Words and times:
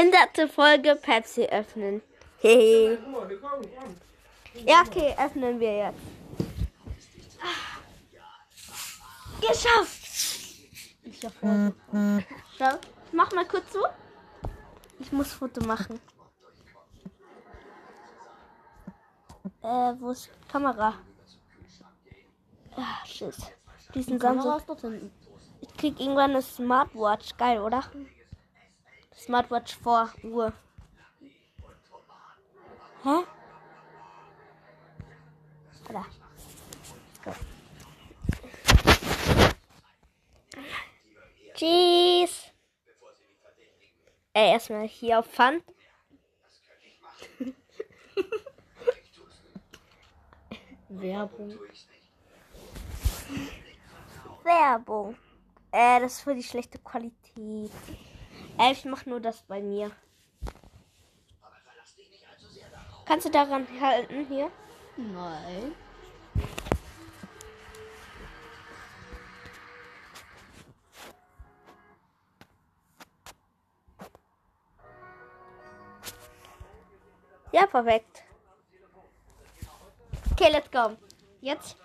Hinderte 0.00 0.48
Folge 0.48 0.96
Pepsi 0.96 1.44
öffnen. 1.44 2.00
Hehe. 2.38 2.98
ja, 4.66 4.80
okay, 4.86 5.14
öffnen 5.18 5.60
wir 5.60 5.76
jetzt. 5.76 5.98
Geschafft! 9.42 10.06
Ich 11.02 11.22
hab 11.22 11.34
Foto. 11.34 11.74
Schau, 12.56 12.78
mach 13.12 13.30
mal 13.32 13.44
kurz 13.44 13.70
so. 13.74 13.80
Ich 15.00 15.12
muss 15.12 15.34
Foto 15.34 15.62
machen. 15.66 16.00
Äh, 19.62 19.92
wo 19.98 20.12
ist 20.12 20.30
Kamera? 20.50 20.94
Ah, 22.74 23.04
shit. 23.04 23.34
Diesen 23.94 24.18
Samsung. 24.18 24.62
Ich 25.60 25.76
krieg 25.76 26.00
irgendwann 26.00 26.30
eine 26.30 26.40
Smartwatch. 26.42 27.36
Geil, 27.36 27.60
oder? 27.60 27.82
Smartwatch 29.16 29.76
vor 29.76 30.12
Uhr. 30.22 30.52
Hä? 33.02 33.24
Oder? 35.88 36.06
Go. 37.24 37.32
Tschüss. 41.54 42.52
Ey, 44.32 44.52
erstmal 44.52 44.86
hier 44.86 45.18
auf 45.18 45.26
Fun. 45.26 45.62
Werbung. 50.88 51.58
Werbung. 54.44 55.16
Äh, 55.72 56.00
das 56.00 56.12
ist 56.12 56.20
für 56.20 56.34
die 56.34 56.42
schlechte 56.42 56.78
Qualität. 56.78 57.70
Äh, 58.60 58.72
ich 58.72 58.84
mach 58.84 59.06
nur 59.06 59.20
das 59.20 59.40
bei 59.40 59.62
mir. 59.62 59.90
Kannst 63.06 63.24
du 63.26 63.30
daran 63.30 63.66
halten 63.80 64.26
hier? 64.26 64.50
Nein. 64.98 65.74
Ja, 77.52 77.66
perfekt. 77.66 78.22
Okay, 80.32 80.50
let's 80.52 80.70
go. 80.70 80.96
Jetzt. 81.40 81.76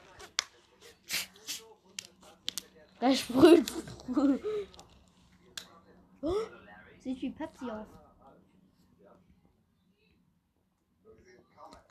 Da 2.99 3.15
sprüht. 3.15 3.71
Sieht 7.05 7.21
wie 7.21 7.29
Pepsi 7.29 7.69
aus. 7.69 7.85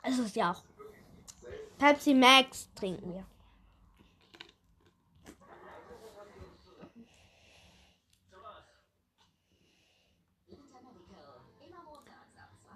Es 0.03 0.19
ist 0.19 0.35
ja 0.35 0.51
auch. 0.51 0.61
Pepsi 1.77 2.13
Max 2.13 2.69
trinken 2.75 3.13
wir. 3.13 3.25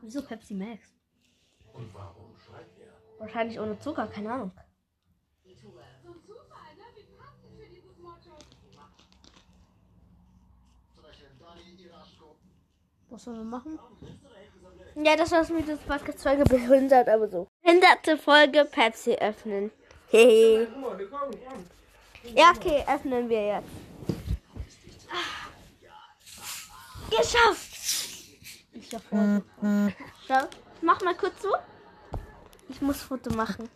Wieso 0.02 0.22
Pepsi 0.22 0.54
Max? 0.54 0.94
Wahrscheinlich 3.18 3.60
ohne 3.60 3.78
Zucker, 3.80 4.08
keine 4.08 4.32
Ahnung. 4.32 4.52
Was 13.10 13.24
sollen 13.24 13.38
wir 13.38 13.44
machen? 13.44 13.80
Ja, 14.96 15.16
das 15.16 15.32
war's 15.32 15.50
mit 15.50 15.68
des 15.68 15.80
Podcast 15.80 16.22
Folge 16.22 16.44
behindert, 16.44 17.08
aber 17.10 17.28
so. 17.28 17.48
Hinderte 17.62 18.18
Folge 18.18 18.66
Pepsi 18.66 19.14
öffnen. 19.16 19.72
Hehe. 20.10 20.68
ja, 22.36 22.52
okay, 22.56 22.84
öffnen 22.88 23.30
wir 23.30 23.48
jetzt. 23.48 23.70
Geschafft! 27.10 27.78
Ich 28.74 28.94
hab 28.94 29.02
Foto. 29.04 29.42
Schau, 30.28 30.48
mach 30.82 31.02
mal 31.02 31.16
kurz 31.16 31.42
so. 31.42 31.50
Ich 32.70 32.82
muss 32.82 33.02
Foto 33.02 33.34
machen. 33.34 33.68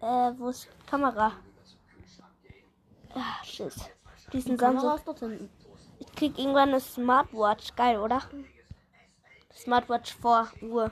Äh, 0.00 0.32
wo 0.36 0.48
ist 0.48 0.68
Kamera? 0.86 1.32
Ah, 3.14 3.44
shit. 3.44 3.72
Diesen 4.32 4.56
Kamera 4.56 4.80
Samsung. 4.80 4.98
ist 4.98 5.06
dort 5.06 5.18
hinten. 5.20 5.57
Krieg 6.18 6.36
irgendwann 6.36 6.70
eine 6.70 6.80
Smartwatch. 6.80 7.76
Geil, 7.76 7.96
oder? 7.96 8.20
Smartwatch 9.54 10.14
vor 10.14 10.50
Uhr. 10.60 10.90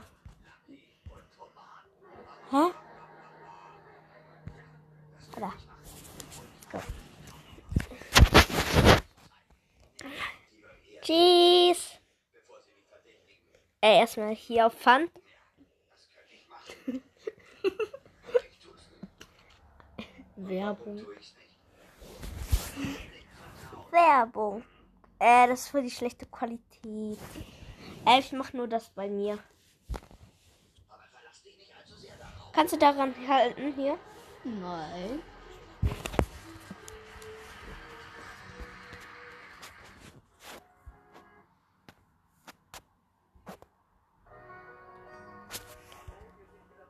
Hä? 2.49 2.71
Oder? 5.35 5.53
Go. 6.71 6.79
Tschüss. 11.01 11.99
Ey, 13.81 13.99
erstmal 13.99 14.33
hier 14.33 14.67
auf 14.67 14.79
Fun. 14.79 15.11
Werbung. 20.37 21.05
Werbung. 23.91 24.63
Äh, 25.19 25.47
das 25.47 25.61
ist 25.61 25.69
für 25.69 25.81
die 25.81 25.89
schlechte 25.91 26.25
Qualität. 26.25 27.17
Äh, 28.05 28.19
ich 28.19 28.31
mach 28.31 28.53
nur 28.53 28.67
das 28.67 28.89
bei 28.89 29.09
mir. 29.09 29.39
Kannst 32.53 32.73
du 32.73 32.77
daran 32.77 33.13
halten 33.27 33.73
hier? 33.75 33.97
Nein. 34.43 35.21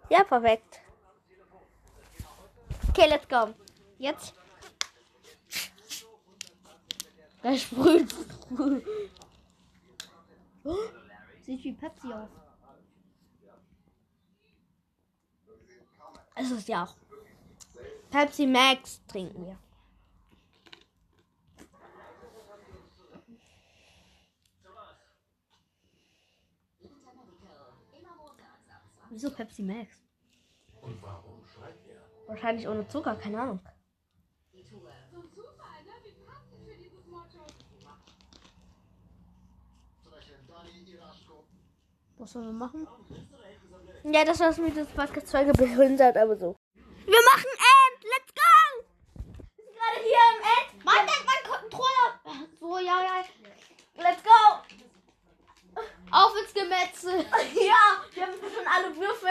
Ja, 0.09 0.23
perfekt. 0.23 0.79
Okay, 2.89 3.07
let's 3.09 3.27
go. 3.27 3.53
Jetzt. 3.97 4.33
Da 7.41 7.55
sprüht. 7.55 8.13
Oh, 10.63 10.75
Sieht 11.41 11.63
wie 11.63 11.73
Pepsi 11.73 12.11
aus. 12.11 12.29
Es 16.35 16.51
ist 16.51 16.67
ja 16.67 16.83
auch. 16.83 16.95
Pepsi 18.09 18.45
Max 18.45 19.01
trinken 19.07 19.45
wir. 19.45 19.57
Wieso 29.09 29.31
Pepsi 29.31 29.63
Max? 29.63 30.03
Wahrscheinlich 32.27 32.67
ohne 32.67 32.87
Zucker, 32.87 33.15
keine 33.15 33.41
Ahnung. 33.41 33.59
Was 42.19 42.31
sollen 42.31 42.45
wir 42.45 42.53
machen? 42.53 42.87
Ja, 44.03 44.23
das 44.25 44.39
war's 44.39 44.57
mit 44.57 44.75
des 44.75 44.87
Podcast 44.87 45.29
Folge 45.31 45.51
behindert, 45.53 46.17
aber 46.17 46.35
so. 46.35 46.55
Wir 46.73 47.19
machen 47.31 47.45
End! 47.45 48.03
Let's 48.03 48.33
go! 48.33 48.85
Wir 49.55 49.65
sind 49.65 49.75
gerade 49.75 49.99
hier 50.03 50.23
im 50.31 50.41
End. 50.43 50.85
Mann, 50.85 51.05
der 51.05 51.25
mein 51.25 51.43
Controller! 51.61 52.47
So, 52.59 52.77
ja, 52.79 53.01
ja. 53.01 54.03
Let's 54.03 54.23
go! 54.23 55.81
Auf 56.11 56.33
ins 56.41 56.53
Gemetzel. 56.53 57.19
Ja, 57.55 58.01
wir 58.13 58.23
haben 58.23 58.33
schon 58.33 58.67
alle 58.67 58.95
Würfel. 58.95 59.29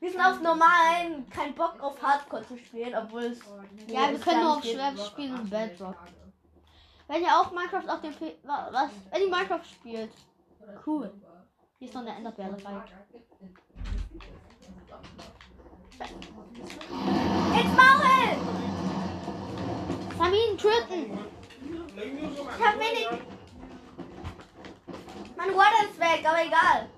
Wir 0.00 0.10
sind 0.10 0.20
auf 0.20 0.40
normalen, 0.40 1.28
kein 1.30 1.54
Bock 1.54 1.80
auf 1.80 2.00
Hardcore 2.02 2.46
zu 2.46 2.56
spielen, 2.58 2.94
obwohl 2.94 3.24
es. 3.24 3.40
Ja, 3.88 4.10
wir 4.10 4.18
können 4.20 4.42
nur 4.42 4.56
auf 4.58 4.62
schwer 4.64 4.96
spielen 4.96 5.34
und 5.34 5.50
Bedrock. 5.50 5.96
Wenn 7.08 7.22
ihr 7.22 7.34
auch 7.40 7.50
Minecraft 7.50 7.88
auf 7.88 8.00
dem 8.02 8.14
P 8.14 8.36
wa- 8.44 8.68
was? 8.70 8.90
Wenn 9.10 9.22
ihr 9.22 9.28
Minecraft 9.30 9.64
spielt. 9.64 10.12
Cool. 10.86 11.12
Hier 11.78 11.86
ist 11.86 11.94
noch 11.94 12.00
eine 12.00 12.16
Enderbeere-Reihe. 12.16 12.82
Ins 17.54 17.76
Maul! 17.76 18.36
Samin, 20.18 20.58
töten! 20.58 21.18
Ich 22.34 22.66
hab 22.66 22.74
wenig. 22.80 23.08
Mein 25.36 25.54
Water 25.54 25.84
ist 25.88 26.00
weg, 26.00 26.24
aber 26.24 26.44
egal. 26.44 26.88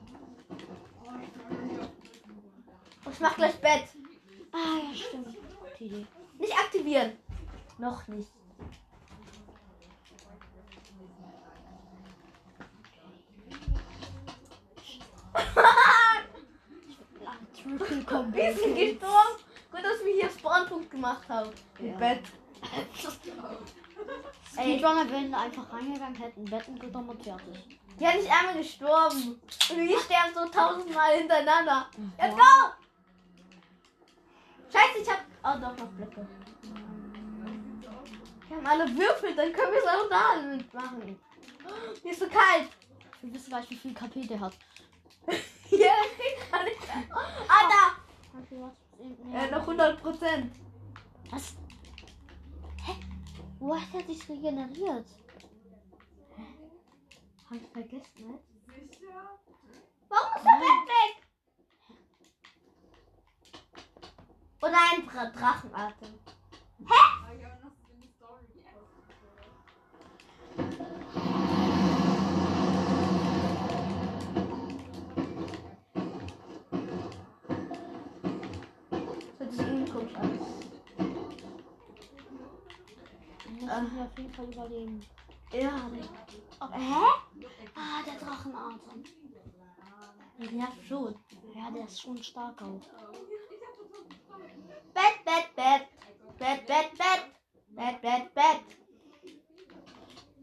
Ich 3.12 3.20
mach 3.20 3.36
gleich 3.36 3.60
Bett. 3.60 3.84
Ah, 4.52 4.78
ja, 4.82 4.94
stimmt. 4.94 5.36
Nicht 6.38 6.54
aktivieren. 6.58 7.18
Noch 7.76 8.08
nicht. 8.08 8.32
Gestorben 18.10 18.34
Wir 18.34 18.54
sind 18.54 18.74
gestorben. 18.76 19.36
Gut, 19.70 19.84
dass 19.84 20.04
wir 20.04 20.14
hier 20.14 20.30
Spawnpunkt 20.30 20.90
gemacht 20.90 21.28
haben. 21.28 21.50
Im 21.78 21.86
Ja. 21.86 21.96
Bett. 21.96 22.22
Ey. 24.56 24.78
Speedrunner 24.78 25.10
wären 25.10 25.30
da 25.30 25.42
einfach 25.42 25.72
reingegangen, 25.72 26.16
hätten 26.16 26.44
Betten 26.44 26.80
und 26.80 27.22
fertig. 27.22 27.78
Die 27.98 28.06
hat 28.06 28.16
nicht 28.16 28.30
einmal 28.30 28.56
gestorben. 28.56 29.40
Und 29.70 29.76
wir 29.88 30.00
sterben 30.00 30.34
so 30.34 30.46
tausendmal 30.48 31.16
hintereinander. 31.16 31.88
Ja. 32.18 32.28
go! 32.28 32.72
Scheiße, 34.72 34.98
ich 35.02 35.10
hab. 35.10 35.20
Oh, 35.42 35.60
doch 35.60 35.76
noch 35.76 35.90
Blöcke. 35.92 36.26
Wir 38.48 38.56
haben 38.56 38.66
alle 38.66 38.88
Würfel, 38.88 39.34
dann 39.36 39.52
können 39.52 39.72
wir 39.72 39.78
es 39.78 39.86
auch 39.86 40.08
da 40.08 40.42
mitmachen. 40.42 41.20
Mir 42.02 42.10
ist 42.10 42.20
so 42.20 42.26
kalt. 42.26 42.68
Wir 43.20 43.34
wissen 43.34 43.50
gleich, 43.50 43.70
wie 43.70 43.76
viel 43.76 43.94
KP 43.94 44.26
der 44.26 44.40
hat. 44.40 44.54
Ja, 45.70 45.94
geht 46.18 46.50
gar 46.50 46.64
nicht. 46.64 46.78
Ah, 47.48 47.68
da! 47.68 48.00
Äh, 49.32 49.50
noch 49.50 49.60
100 49.60 50.02
Prozent. 50.02 50.54
Was? 51.30 51.54
Hä? 52.84 52.92
Wo 53.58 53.76
hat 53.76 53.94
er 53.94 54.02
sich 54.02 54.28
regeneriert? 54.28 55.06
Hä? 56.36 56.42
Hab 57.48 57.56
ich 57.56 57.68
vergessen, 57.72 58.26
ne? 58.26 58.38
Warum 60.08 60.36
ist 60.36 60.44
der 60.44 60.58
Bett 60.58 60.88
weg? 60.88 61.30
Oder 64.62 64.78
ein 64.92 65.06
Dra 65.06 65.26
Drachenatem. 65.30 66.18
Das 66.78 66.88
Hier 83.70 84.02
auf 84.02 84.18
jeden 84.18 84.32
Fall 84.32 84.46
überleben. 84.52 85.00
Ja. 85.52 85.90
Hä? 86.72 87.04
Ah, 87.76 88.02
der 88.04 88.14
Drachenatem. 88.18 89.04
Ja, 90.38 90.72
schon. 90.88 91.14
Ja, 91.54 91.70
der 91.70 91.84
ist 91.84 92.00
schon 92.00 92.20
stark 92.20 92.60
auch. 92.62 92.80
Bett, 94.92 95.24
Bett, 95.24 95.54
Bett. 95.54 95.86
Bett, 96.36 96.66
Bett, 96.66 96.98
Bett. 96.98 97.24
Bett, 97.68 98.02
Bett, 98.02 98.34
Bett. 98.34 98.60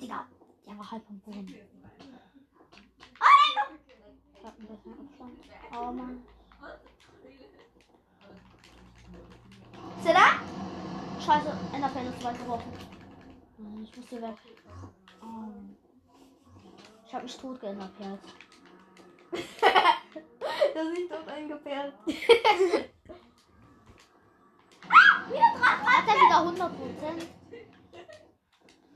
Digga, 0.01 0.25
der 0.65 0.77
war 0.77 0.91
halb 0.91 1.03
am 1.09 1.19
Boden. 1.19 1.53
Oh, 3.19 3.25
Ich 4.39 4.45
hab 4.45 4.57
ein 4.57 4.67
bisschen 4.67 4.93
Abstand. 4.99 5.39
Oh 5.73 5.91
Mann. 5.91 6.23
Ist 9.99 10.05
er 10.05 10.13
da? 10.13 10.39
Scheiße, 11.19 11.57
Enderpearl 11.73 12.07
ist 12.07 12.23
weit 12.23 12.37
geworfen. 12.37 12.86
Muss 13.97 14.09
hier 14.09 14.21
weg. 14.21 14.35
Oh. 15.21 15.49
Ich 17.07 17.13
hab 17.13 17.23
mich 17.23 17.35
tot 17.35 17.59
geenderperlt. 17.59 18.21
Das 20.73 20.95
sieht 20.95 21.11
doch 21.11 21.25
eingeperlt. 21.25 21.93
Hat 24.83 26.07
er 26.07 26.15
wieder 26.15 26.37
100 26.37 26.77
Prozent? 26.77 27.27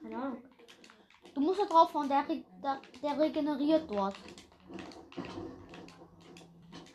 Keine 0.04 0.16
Ahnung. 0.16 0.44
Du 1.34 1.42
musst 1.42 1.60
da 1.60 1.66
drauf 1.66 1.92
fahren, 1.92 2.08
der, 2.08 2.24
der, 2.62 2.82
der 3.02 3.20
regeneriert 3.20 3.90
dort. 3.90 4.16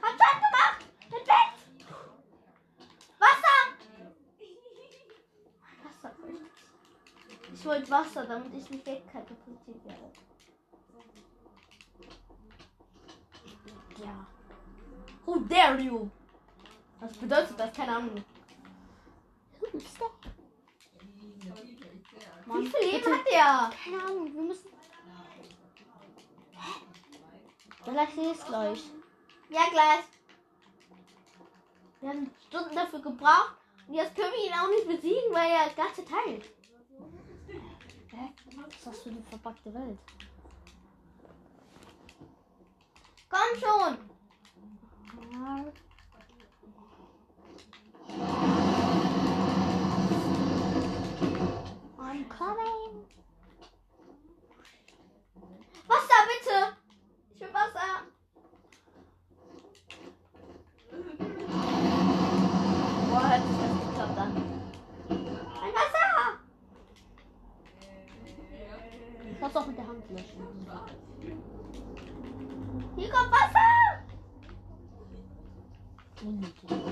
Hat 0.02 0.18
Zeit 0.18 0.38
gemacht! 0.44 0.86
Mit 1.10 1.24
Bett! 1.24 1.52
Wasser! 3.18 3.58
Wasser. 5.82 6.12
Ich 7.66 7.72
wollte 7.72 7.90
Wasser, 7.90 8.24
damit 8.24 8.54
ich 8.54 8.70
nicht 8.70 8.86
wegkatapultiert 8.86 9.84
werde. 9.84 10.12
Ja. 14.04 14.26
Who 15.24 15.40
dare 15.40 15.80
you? 15.80 16.08
Was 17.00 17.12
bedeutet 17.14 17.58
das? 17.58 17.74
Keine 17.74 17.96
Ahnung. 17.96 18.24
Mann, 22.46 22.62
Wie 22.62 22.66
viel 22.68 22.80
Leben 22.82 22.98
bitte. 22.98 23.10
hat 23.10 23.26
der? 23.32 23.70
Keine 23.84 24.04
Ahnung, 24.04 24.32
wir 24.32 24.42
müssen. 24.42 24.70
Hä? 26.52 26.72
Vielleicht 27.84 28.16
ich 28.16 28.30
es 28.38 28.46
gleich. 28.46 28.84
Ja, 29.48 29.62
gleich. 29.72 30.04
Wir 32.00 32.10
haben 32.10 32.30
Stunden 32.46 32.76
dafür 32.76 33.00
gebraucht. 33.00 33.56
Und 33.88 33.94
jetzt 33.94 34.14
können 34.14 34.32
wir 34.32 34.46
ihn 34.46 34.52
auch 34.52 34.68
nicht 34.68 34.86
besiegen, 34.86 35.32
weil 35.32 35.50
er 35.50 35.70
ganz 35.70 35.96
teilt. 35.96 36.55
Was 38.56 38.84
das 38.84 39.02
für 39.02 39.10
eine 39.10 39.22
verpackte 39.22 39.74
Welt? 39.74 39.98
Komm 43.28 43.60
schon! 43.60 43.98
I'm 51.98 52.24
coming. 52.28 53.15
Auch 69.56 69.66
mit 69.66 69.78
der 69.78 69.86
Hand 69.86 70.04
löschen. 70.10 70.66
Hier 72.96 73.08
kommt 73.08 73.30
Wasser! 73.30 74.02
Unnötig. 76.24 76.85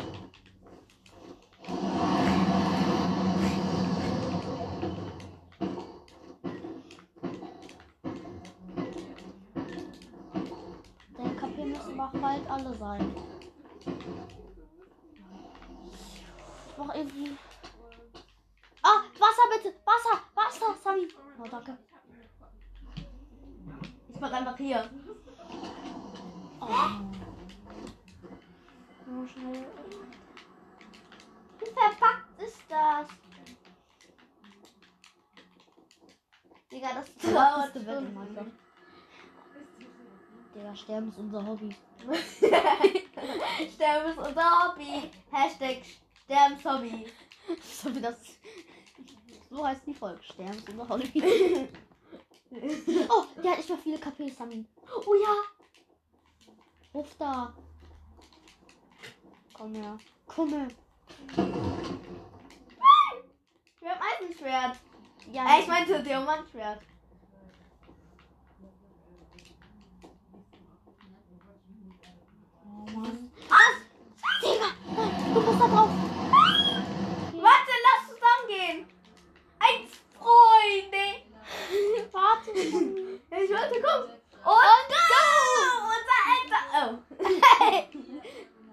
Sterben 40.84 41.08
ist 41.08 41.18
unser 41.18 41.46
Hobby. 41.46 41.74
Sterben 43.74 44.10
ist 44.10 44.18
unser 44.18 44.50
Hobby. 44.68 45.10
Hashtag 45.30 45.82
Sterbenshobby. 46.24 47.06
So 47.62 47.94
wie 47.94 48.00
das. 48.00 48.16
So 49.50 49.66
heißt 49.66 49.86
die 49.86 49.94
Folge. 49.94 50.22
Sterben 50.22 50.58
ist 50.58 50.68
unser 50.68 50.88
Hobby. 50.88 51.10
oh, 53.08 53.24
der 53.42 53.50
hat 53.52 53.58
nicht 53.58 53.68
mehr 53.68 53.78
viele 53.78 53.98
KP, 53.98 54.28
Sami. 54.30 54.64
Oh 55.06 55.14
ja. 55.14 55.34
Ruf 56.92 57.08
da. 57.18 57.52
Komm 59.54 59.74
her. 59.74 59.98
Komm 60.26 60.48
her. 60.50 60.68
Wir 63.80 63.90
haben 63.90 64.00
Eisenschwert. 64.20 64.76
Ja, 65.32 65.56
Äh, 65.56 65.60
ich 65.60 65.66
meinte 65.66 66.02
Diamantschwert. 66.02 66.80
Oh 72.66 72.90
Mann. 72.98 73.30
Was? 73.48 73.76
Digga, 74.42 74.66
nein, 74.96 75.34
du 75.34 75.40
musst 75.40 75.60
da 75.60 75.66
drauf. 75.68 75.90
Warte, 77.32 77.72
lass 77.84 78.02
zusammengehen. 78.08 78.86
Eins, 79.58 79.90
Freunde. 80.18 81.06
Warte. 82.12 82.50
Ich 82.52 83.50
wollte 83.50 83.82
kommen. 83.82 84.10
Und, 84.44 84.88
go! 84.90 85.24
Unser 85.94 86.20
Enter. 86.36 86.62
Oh. 86.76 86.88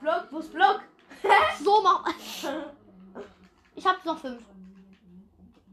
Block, 0.02 0.28
wo 0.32 0.40
ist 0.40 0.54
Block? 0.54 0.82
So 1.64 1.82
mach. 1.82 2.04
Ich 3.76 3.86
hab 3.86 4.04
noch 4.06 4.18
fünf. 4.20 4.42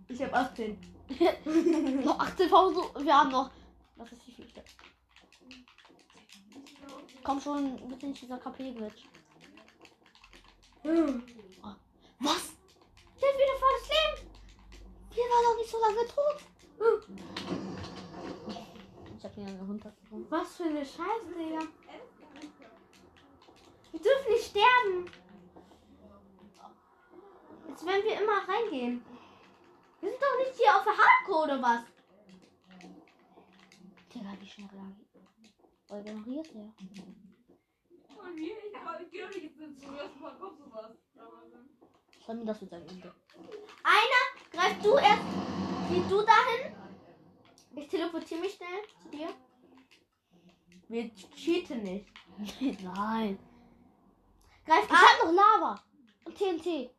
Ich 0.08 0.22
hab 0.22 0.34
18. 0.34 0.78
Noch 2.04 2.18
18.000. 2.18 2.97
Wir 3.08 3.16
haben 3.16 3.30
noch. 3.30 3.50
Was 3.96 4.12
ist 4.12 4.20
die 4.26 4.34
Geschichte? 4.34 4.62
Komm 7.24 7.40
schon, 7.40 7.88
bitte 7.88 8.06
nicht 8.06 8.20
dieser 8.20 8.36
KP-Glitch. 8.36 9.08
Was? 12.20 12.52
Der 13.18 13.28
hat 13.30 13.38
wieder 13.38 13.56
volles 13.64 13.88
Leben. 13.88 14.30
Der 15.16 15.24
war 15.24 15.42
doch 15.42 15.56
nicht 15.56 15.70
so 15.70 15.78
lange 15.80 16.06
tot. 16.06 16.38
Ich 19.16 19.24
hab 19.24 19.36
ihn 19.38 19.46
an 19.46 19.56
den 19.56 19.66
Hund. 19.66 19.82
Was 20.28 20.56
für 20.56 20.64
eine 20.64 20.84
Scheiße, 20.84 21.34
Digga. 21.34 21.62
Wir 23.90 24.00
dürfen 24.00 24.32
nicht 24.32 24.44
sterben. 24.44 25.10
Jetzt 27.68 27.86
werden 27.86 28.04
wir 28.04 28.20
immer 28.20 28.46
reingehen. 28.46 29.02
Wir 30.02 30.10
sind 30.10 30.20
doch 30.20 30.36
nicht 30.36 30.60
hier 30.60 30.76
auf 30.76 30.84
der 30.84 30.92
Hardcore 30.92 31.44
oder 31.44 31.62
was? 31.62 31.97
Digga, 34.14 34.32
wie 34.40 34.48
schnell 34.48 34.68
der? 34.72 34.86
Von 35.88 36.02
mir, 38.34 38.56
ich 39.30 39.42
jetzt. 39.42 39.80
Soll 42.26 42.36
mir 42.36 42.44
das 42.44 42.60
mit 42.60 42.70
seinem 42.70 42.88
Ende? 42.88 43.14
Einer, 43.84 44.24
greif 44.50 44.82
du 44.82 44.96
erst. 44.96 45.22
Geh 45.90 46.02
du 46.08 46.22
dahin. 46.22 46.74
Ich 47.76 47.88
teleportiere 47.88 48.40
mich 48.40 48.54
schnell 48.54 48.82
zu 49.02 49.08
dir. 49.08 49.28
Wir 50.88 51.14
cheaten 51.14 51.82
nicht. 51.82 52.06
Nein. 52.82 53.38
Greif 54.64 54.84
Ich 54.84 54.90
an. 54.90 54.96
hab 54.96 55.24
noch 55.24 55.32
Lava. 55.32 55.84
Und 56.24 56.36
TNT. 56.36 56.90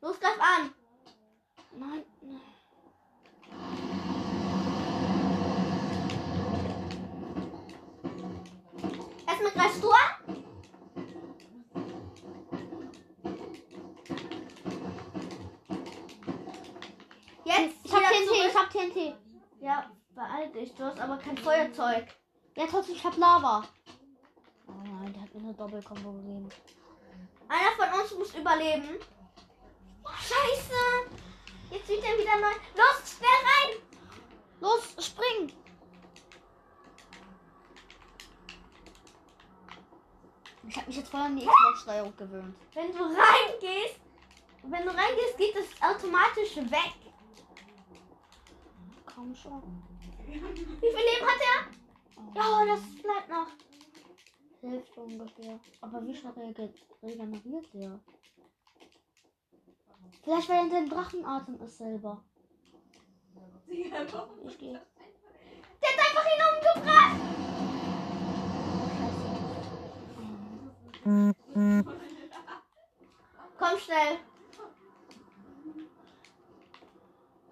Los, 0.00 0.20
greif 0.20 0.40
an. 0.40 0.74
Nein. 1.72 2.04
nein. 2.22 2.55
Erstmal 9.38 9.52
greifst 9.52 9.84
du 9.84 9.90
an. 9.90 10.44
Jetzt. 17.44 17.76
Ich 17.84 17.92
hab 17.92 18.00
TNT, 18.00 18.26
zurück. 18.26 18.46
ich 18.48 18.56
hab 18.56 18.70
TNT. 18.70 19.14
Ja, 19.60 19.90
beeil 20.14 20.50
dich. 20.52 20.74
Du 20.74 20.84
hast 20.84 20.98
aber 20.98 21.18
kein 21.18 21.36
Feuerzeug. 21.36 22.06
Ja, 22.56 22.66
trotzdem, 22.66 22.94
ich 22.94 23.04
hab 23.04 23.16
Lava. 23.18 23.64
Oh 24.68 24.72
nein, 24.72 25.12
der 25.12 25.22
hat 25.22 25.34
mir 25.34 25.40
eine 25.40 25.54
Doppelkombo 25.54 26.12
gegeben. 26.12 26.48
Einer 27.48 27.72
von 27.76 28.00
uns 28.00 28.14
muss 28.14 28.34
überleben. 28.34 28.98
Oh, 30.02 30.08
scheiße. 30.08 31.10
Jetzt 31.70 31.88
wird 31.88 32.04
er 32.04 32.18
wieder 32.18 32.40
neu. 32.40 32.54
Los, 32.74 33.18
schnell 33.18 33.28
rein. 33.28 33.82
Los, 34.60 34.96
spring! 34.98 35.52
Ich 40.68 40.76
hab 40.76 40.86
mich 40.86 40.96
jetzt 40.96 41.10
voll 41.10 41.20
an 41.20 41.36
die 41.36 41.46
Xbox-Steuerung 41.46 42.16
gewöhnt. 42.16 42.56
Wenn 42.74 42.92
du 42.92 43.02
reingehst, 43.02 44.00
wenn 44.62 44.84
du 44.84 44.90
reingehst, 44.90 45.38
geht 45.38 45.54
das 45.54 45.66
automatisch 45.80 46.56
weg. 46.56 46.94
Komm 49.04 49.34
schon. 49.34 49.82
Wie 50.26 50.32
viel 50.32 50.40
Leben 50.40 51.26
hat 51.26 51.40
er? 51.40 51.76
Ja, 52.34 52.64
das 52.66 52.80
bleibt 53.02 53.28
noch. 53.28 53.46
Hälfte 54.60 55.00
ungefähr. 55.00 55.60
Aber 55.80 56.04
wie 56.06 56.14
schnell 56.14 56.54
regeneriert 57.02 57.66
der? 57.72 58.00
Vielleicht 60.22 60.48
weil 60.48 60.56
er 60.56 60.64
in 60.64 60.70
seinem 60.70 60.90
Drachenatem 60.90 61.60
ist 61.60 61.78
selber. 61.78 62.24
Ich 64.46 64.58
gehe. 64.58 64.80
Der 65.82 65.90
hat 65.90 65.98
einfach 65.98 66.24
ihn 66.24 66.42
umgebracht. 66.54 67.45
Komm 71.06 71.34
schnell. 73.78 74.18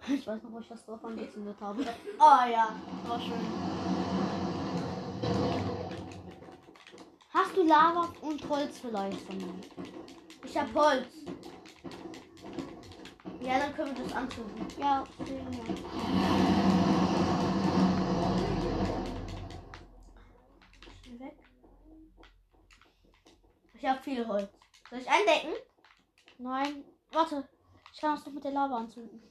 Ich 0.09 0.27
weiß 0.27 0.43
noch, 0.43 0.53
wo 0.53 0.59
ich 0.59 0.67
das 0.67 0.85
Dorf 0.85 1.05
angezündet 1.05 1.57
habe. 1.61 1.85
Oh 2.19 2.49
ja, 2.51 2.75
war 3.07 3.21
schön. 3.21 3.39
Hast 7.33 7.57
du 7.57 7.63
Lava 7.63 8.13
und 8.23 8.49
Holz 8.49 8.81
vielleicht? 8.81 9.21
Ich 10.45 10.59
hab 10.59 10.75
Holz. 10.75 11.07
Ja, 13.41 13.61
dann 13.61 13.73
können 13.75 13.97
wir 13.97 14.03
das 14.03 14.15
anzünden. 14.15 14.67
Ja, 14.81 15.05
sehen 15.25 15.47
wir. 15.53 15.65
Schnell 21.05 21.21
weg. 21.21 21.39
Ich 23.85 23.91
hab 23.91 24.03
viel 24.03 24.27
Holz. 24.27 24.49
Soll 24.89 25.01
ich 25.01 25.11
eindecken? 25.11 25.53
Nein, 26.39 26.87
warte. 27.13 27.47
Ich 27.93 28.01
kann 28.01 28.15
das 28.15 28.25
doch 28.25 28.33
mit 28.33 28.43
der 28.43 28.53
Lava 28.53 28.79
anzünden. 28.79 29.23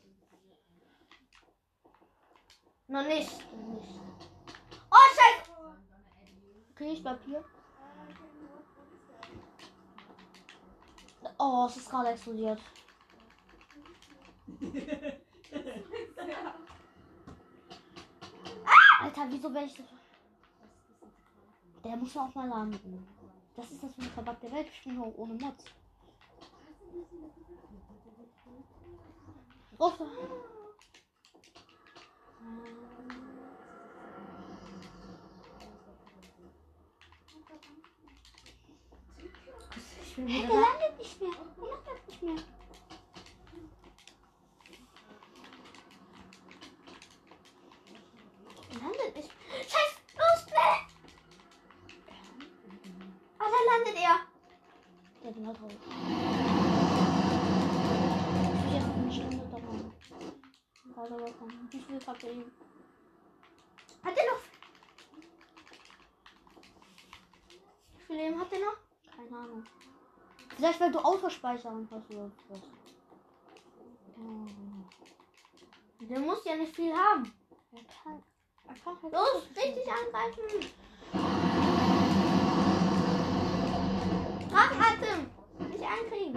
Noch 2.85 3.01
nicht. 3.01 3.31
Nicht. 3.31 3.99
Oh, 4.91 5.07
scheiße. 5.15 5.49
Okay, 6.69 6.91
ich 6.93 7.01
bleib 7.01 7.19
hier. 7.25 7.43
Oh, 11.39 11.65
es 11.67 11.77
ist 11.77 11.89
gerade 11.89 12.09
explodiert. 12.09 12.61
Alter, 19.01 19.25
wieso 19.29 19.51
werde 19.51 19.65
ich 19.65 19.73
das? 19.73 19.87
Der 21.83 21.95
muss 21.95 22.15
auch 22.15 22.35
mal 22.35 22.47
landen. 22.47 23.22
Das 23.55 23.71
ist 23.71 23.83
das 23.83 23.93
für 23.93 24.01
eine 24.01 24.09
verbackte 24.11 24.51
Welt. 24.51 24.67
Ich 24.73 24.83
bin 24.83 24.99
auch 24.99 25.13
ohne 25.17 25.33
Mods. 25.35 25.65
Ruf 29.79 29.97
da. 29.97 30.05
Ich 40.05 40.17
will 40.17 40.27
Hey, 40.27 40.43
wieder 40.43 40.47
der 40.47 40.55
rein. 40.57 40.63
landet 40.79 40.97
nicht 40.99 41.21
mehr. 41.21 41.31
Der 41.31 41.67
landet 41.67 42.07
nicht 42.07 42.23
mehr. 42.23 42.35
Er 48.71 48.79
landet 48.79 49.15
nicht. 49.15 49.29
Scheiße, 49.61 49.97
los, 50.17 50.43
schnell. 50.47 50.79
Ah, 53.39 53.45
da 53.53 53.59
landet 53.71 53.95
er. 54.03 54.19
Raus. 55.49 55.71
Ich 58.53 58.65
will 58.65 58.73
jetzt 58.73 58.87
noch 58.87 58.95
eine 58.95 59.11
Stunde 59.11 59.37
dauern. 59.37 59.93
Gerade 60.93 61.15
bekommen. 61.15 61.67
Wie 61.71 61.79
viel 61.79 61.99
habt 62.05 62.23
ihr 62.23 62.31
eben? 62.31 62.51
Hat 64.03 64.17
er 64.17 64.25
noch... 64.31 64.41
Wie 67.97 68.03
viel 68.05 68.15
Leben 68.15 68.39
hat 68.39 68.51
er 68.53 68.59
noch? 68.59 68.77
Keine 69.15 69.37
Ahnung. 69.37 69.63
Vielleicht 70.55 70.79
weil 70.79 70.91
du 70.91 70.99
Autospeichern 70.99 71.87
hast 71.91 72.09
oder 72.11 72.31
was. 72.49 72.61
Der 75.99 76.19
muss 76.19 76.45
ja 76.45 76.55
nicht 76.55 76.75
viel 76.75 76.93
haben. 76.93 77.33
Er 77.71 77.81
kann. 77.83 78.23
Er 78.67 78.75
kann 78.75 79.01
halt. 79.01 79.13
Los, 79.13 79.43
richtig 79.55 79.87
angreifen. 79.91 81.42
Drachenatem. 84.53 85.31
Nicht 85.71 85.83
ankriegen. 85.83 86.35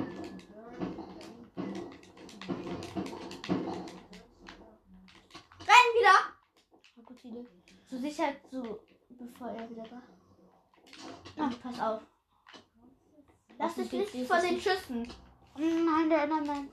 Rein 5.60 5.88
wieder. 5.98 6.16
Eine 6.96 7.04
gute 7.04 7.28
Idee. 7.28 7.46
Zur 7.86 7.98
Sicherheit, 7.98 8.40
so, 8.50 8.80
bevor 9.10 9.48
er 9.48 9.68
wieder 9.68 9.84
da. 9.84 10.02
Ah, 11.38 11.50
pass 11.62 11.80
auf. 11.80 12.02
Lass 13.58 13.74
dich 13.74 13.92
nicht 13.92 14.26
von 14.26 14.40
den 14.40 14.60
Schüssen. 14.60 15.12
Nein, 15.58 16.08
der, 16.08 16.26
nein. 16.26 16.70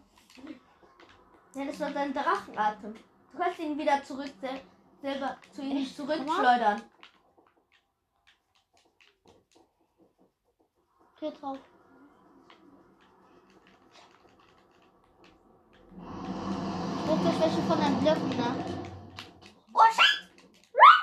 Ja, 1.55 1.65
das 1.65 1.79
war 1.81 1.91
dein 1.91 2.13
Drachenatem. 2.13 2.93
Du 3.31 3.37
kannst 3.37 3.59
ihn 3.59 3.77
wieder 3.77 4.01
zurück 4.03 4.31
sel 4.39 4.61
selber 5.01 5.37
zu 5.51 5.61
ihm 5.61 5.85
zurückschleudern. 5.85 6.81
Geh 11.23 11.31
drauf. 11.31 11.57
Ich 16.99 17.21
gleich 17.21 17.39
welche 17.39 17.61
von 17.61 17.79
deinen 17.79 17.99
Blöcken, 18.01 18.29
ne? 18.31 18.65
Oh! 19.73 19.79
Run! 20.73 20.99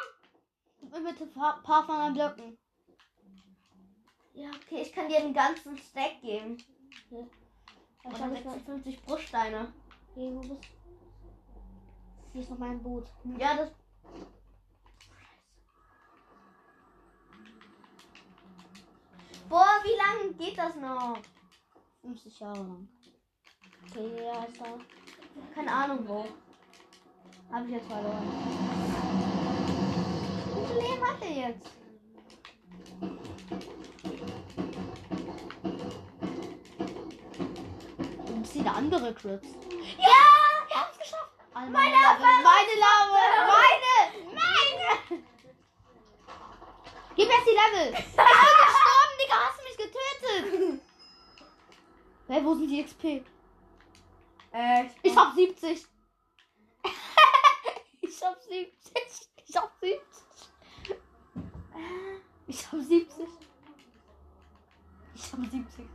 Gib 0.79 0.93
mir 0.93 1.13
bitte 1.13 1.25
ein 1.25 1.63
paar, 1.63 1.87
von 1.87 1.97
deinen 1.97 2.13
Blöcken. 2.13 2.59
Ja, 4.35 4.51
okay, 4.51 4.83
ich 4.83 4.93
kann 4.93 5.09
dir 5.09 5.21
den 5.21 5.33
ganzen 5.33 5.79
Stack 5.79 6.21
geben. 6.21 6.59
Hab 8.05 8.13
ich 8.13 8.19
mal. 8.19 8.31
56 8.31 9.03
Bruchsteine. 9.03 9.73
Hey, 10.15 10.35
wo 10.35 10.41
bist 10.41 10.69
Hier 12.35 12.43
ist 12.43 12.51
noch 12.51 12.59
mein 12.59 12.83
Boot. 12.83 13.07
Ja, 13.39 13.57
das. 13.57 13.71
Boah, 19.51 19.81
wie 19.83 19.97
lange 19.97 20.33
geht 20.35 20.57
das 20.57 20.77
noch? 20.77 21.19
50 22.03 22.39
Jahre 22.39 22.59
lang. 22.59 22.89
Okay, 23.91 24.25
ja, 24.25 24.45
ist 24.45 24.61
da. 24.61 24.79
Keine 25.53 25.73
Ahnung 25.73 26.07
wo. 26.07 26.25
Hab 27.53 27.65
ich 27.67 27.73
jetzt 27.73 27.89
verloren. 27.89 28.31
Wie 30.55 30.67
viel 30.67 30.77
Leben 30.77 31.05
hat 31.05 31.21
er 31.23 31.33
jetzt? 31.33 31.73
Und 38.29 38.43
ist 38.43 38.55
der 38.55 38.77
andere 38.77 39.13
Crits. 39.15 39.49
Ja! 39.99 40.27
Wir 40.69 40.77
haben 40.77 40.91
es 40.93 40.99
geschafft! 40.99 41.33
Alle 41.55 41.71
Meine 41.71 41.91
Lava, 41.91 42.21
Meine 42.21 42.75
Lava! 42.79 43.25
Meine! 43.51 43.95
Meine! 44.33 45.25
Gib 47.17 47.29
jetzt 47.29 47.47
die 47.47 47.51
Level! 47.51 47.89
Ich 47.99 48.15
bin 48.15 48.25
gestorben, 48.25 49.00
Digga! 49.31 49.49
Hast 49.49 49.59
du 49.59 49.63
mich 49.65 49.77
getötet? 49.77 50.81
Hä, 52.29 52.41
wo 52.45 52.55
sind 52.55 52.69
die 52.69 52.85
XP? 52.85 53.05
Äh, 54.53 54.85
Ich 55.03 55.17
hab 55.17 55.35
70. 55.35 55.87
ich 58.01 58.23
hab 58.23 58.41
70. 58.43 58.71
Ich 59.47 59.57
hab 59.57 59.73
70. 59.81 60.01
Ich 62.47 62.73
hab 62.73 62.81
70. 62.81 63.27
Ich 65.15 65.33
hab 65.33 65.41
70 65.41 65.63
XP. 65.63 65.87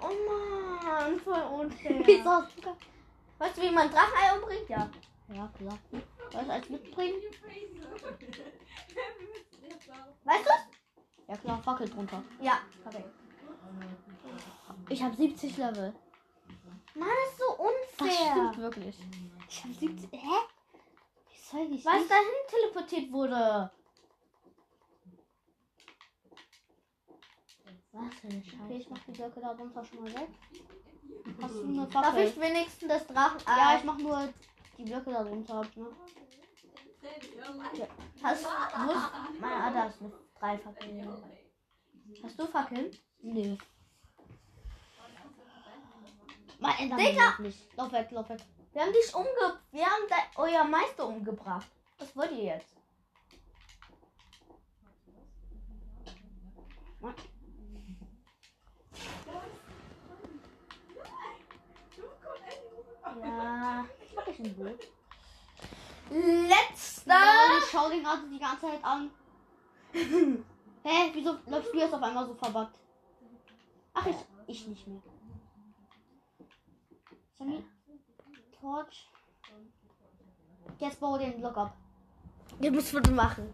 Oh 0.00 0.12
Mann, 0.28 1.20
voll 1.20 1.42
unfair. 1.60 2.02
Wieso 2.04 2.42
du 2.62 2.76
Weißt 3.38 3.56
du, 3.56 3.62
wie 3.62 3.70
man 3.70 3.90
Drachenei 3.90 4.34
umbringt? 4.34 4.68
Ja. 4.68 4.90
Ja, 5.32 5.48
klar. 5.56 5.78
Soll 6.32 6.42
ich 6.42 6.50
eins 6.50 6.68
mitbringen? 6.68 7.22
Weißt 10.24 10.46
du? 10.46 10.50
Ja, 11.28 11.36
klar, 11.36 11.62
Fackel 11.62 11.88
drunter. 11.88 12.22
Ja. 12.40 12.58
Okay. 12.86 13.04
Ich 14.88 15.02
hab 15.02 15.14
70 15.14 15.56
Level. 15.58 15.92
Mann, 16.94 17.08
das 17.08 17.32
ist 17.32 17.38
so 17.38 17.64
Das 17.98 18.08
unfair. 18.08 18.30
stimmt 18.32 18.56
wirklich. 18.58 18.98
Ich 19.48 19.64
hab 19.64 19.72
70. 19.74 20.12
Hä? 20.12 20.18
Wie 21.28 21.38
soll 21.38 21.72
ich 21.72 21.84
Was 21.84 21.94
nicht? 21.94 22.10
dahin 22.10 22.24
teleportiert 22.48 23.12
wurde. 23.12 23.70
Was 27.92 28.14
für 28.14 28.28
eine 28.28 28.42
Scheiße. 28.44 28.62
Okay, 28.64 28.76
ich 28.78 28.90
mach 28.90 28.98
die 29.00 29.10
Blöcke 29.12 29.40
da 29.40 29.54
drunter 29.54 29.84
schon 29.84 30.02
mal 30.02 30.14
weg. 30.14 30.28
Hast 31.42 31.54
du 31.54 31.62
eine 31.64 31.86
Darf 31.86 32.04
Fackel? 32.06 32.24
ich 32.26 32.40
wenigstens 32.40 32.88
das 32.88 33.06
Drachenei? 33.06 33.56
Ja, 33.56 33.76
ich 33.78 33.84
mach 33.84 33.98
nur 33.98 34.28
die 34.78 34.84
Blöcke 34.84 35.10
da 35.10 35.24
drunter. 35.24 35.62
Ne? 35.76 35.86
Hast 38.22 38.44
du. 38.44 38.48
Meine 39.40 39.54
ah, 39.54 39.70
da 39.70 39.86
ist 39.86 40.00
eine 40.00 40.12
drei 40.38 40.58
Fackeln. 40.58 41.22
Hast 42.22 42.38
du 42.38 42.46
Fackeln? 42.46 42.90
Nö. 43.20 43.56
Mein 46.60 46.78
Enderman 46.78 47.06
Digga! 47.06 47.34
Lauf 47.76 47.92
weg, 47.92 48.10
lauf 48.10 48.28
weg. 48.28 48.40
Wir 48.72 48.82
haben 48.82 48.92
dich 48.92 49.14
umge... 49.14 49.60
Wir 49.70 49.86
haben 49.86 50.06
de- 50.08 50.36
euer 50.36 50.64
Meister 50.64 51.06
umgebracht. 51.06 51.68
Was 51.98 52.14
wollt 52.16 52.32
ihr 52.32 52.44
jetzt? 52.44 52.76
Ja. 63.22 63.86
Mach 64.14 64.26
ich 64.26 64.38
ein 64.38 64.54
Boot. 64.56 64.88
Letzter. 66.10 67.10
Ja, 67.14 67.58
ich 67.58 67.70
schau 67.70 67.88
den 67.88 68.02
gerade 68.02 68.28
die 68.28 68.38
ganze 68.38 68.62
Zeit 68.62 68.84
an. 68.84 69.10
Hä, 69.92 71.10
wieso 71.12 71.38
läufst 71.46 71.72
du 71.72 71.78
jetzt 71.78 71.94
auf 71.94 72.02
einmal 72.02 72.26
so 72.26 72.34
verbuggt? 72.34 72.78
Ach, 73.94 74.06
ich, 74.06 74.16
ich 74.46 74.66
nicht 74.66 74.86
mehr. 74.86 75.02
Sammy, 77.38 77.64
Torch. 78.60 79.08
Jetzt 80.78 81.00
baue 81.00 81.18
den 81.18 81.40
Block 81.40 81.56
ab. 81.56 81.76
Den 82.58 82.74
musst 82.74 82.92
du 82.92 83.12
machen. 83.12 83.52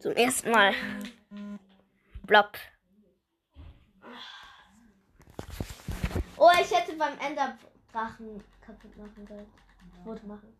Zum 0.00 0.12
ersten 0.12 0.50
Mal. 0.50 0.74
Block. 2.26 2.52
Oh, 6.36 6.50
ich 6.60 6.70
hätte 6.70 6.96
beim 6.96 7.18
Enderdrachen 7.18 8.42
kaputt 8.60 8.96
machen 8.96 9.26
sollen. 9.26 9.46
Foto 10.04 10.26
machen. 10.26 10.56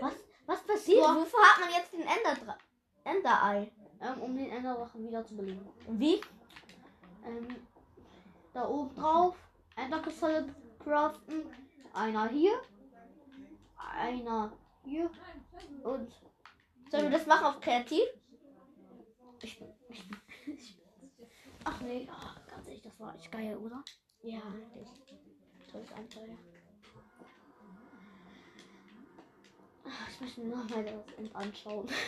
Was? 0.00 0.14
Was 0.46 0.62
passiert? 0.62 1.00
Boah. 1.00 1.16
Wofür 1.16 1.40
hat 1.40 1.60
man 1.60 1.70
jetzt 1.70 1.92
den 1.92 2.02
Enderdra 2.02 2.58
Enderei? 3.04 3.72
Ähm, 4.00 4.20
um 4.20 4.36
den 4.36 4.50
Enderdrachen 4.50 5.06
wieder 5.06 5.24
zu 5.24 5.36
beleben. 5.36 5.66
Wie? 5.88 6.20
Ähm, 7.24 7.48
da 8.52 8.68
oben 8.68 8.94
drauf 8.94 9.36
Enderkristalle 9.76 10.54
craften. 10.78 11.42
Einer 11.92 12.28
hier. 12.28 12.60
Einer 13.76 14.52
hier. 14.84 15.10
Und 15.82 16.12
Sollen 16.90 17.10
wir 17.10 17.18
das 17.18 17.26
machen 17.26 17.46
auf 17.46 17.60
kreativ? 17.60 18.04
Ich, 19.42 19.60
ich, 19.88 20.10
ich, 20.46 20.78
ach 21.64 21.80
nee, 21.80 22.08
ach, 22.10 22.46
ganz 22.46 22.66
ehrlich, 22.68 22.82
das 22.82 22.98
war 23.00 23.14
echt 23.14 23.32
geil, 23.32 23.56
oder? 23.56 23.82
Ja. 24.22 24.40
Tolles 24.72 25.23
Abenteuer. 25.74 26.38
Ach, 29.84 30.08
Ich 30.10 30.20
möchte 30.20 30.40
mir 30.40 30.56
noch 30.56 30.68
mal 30.68 30.84
das 30.84 31.18
End 31.18 31.34
anschauen. 31.34 31.88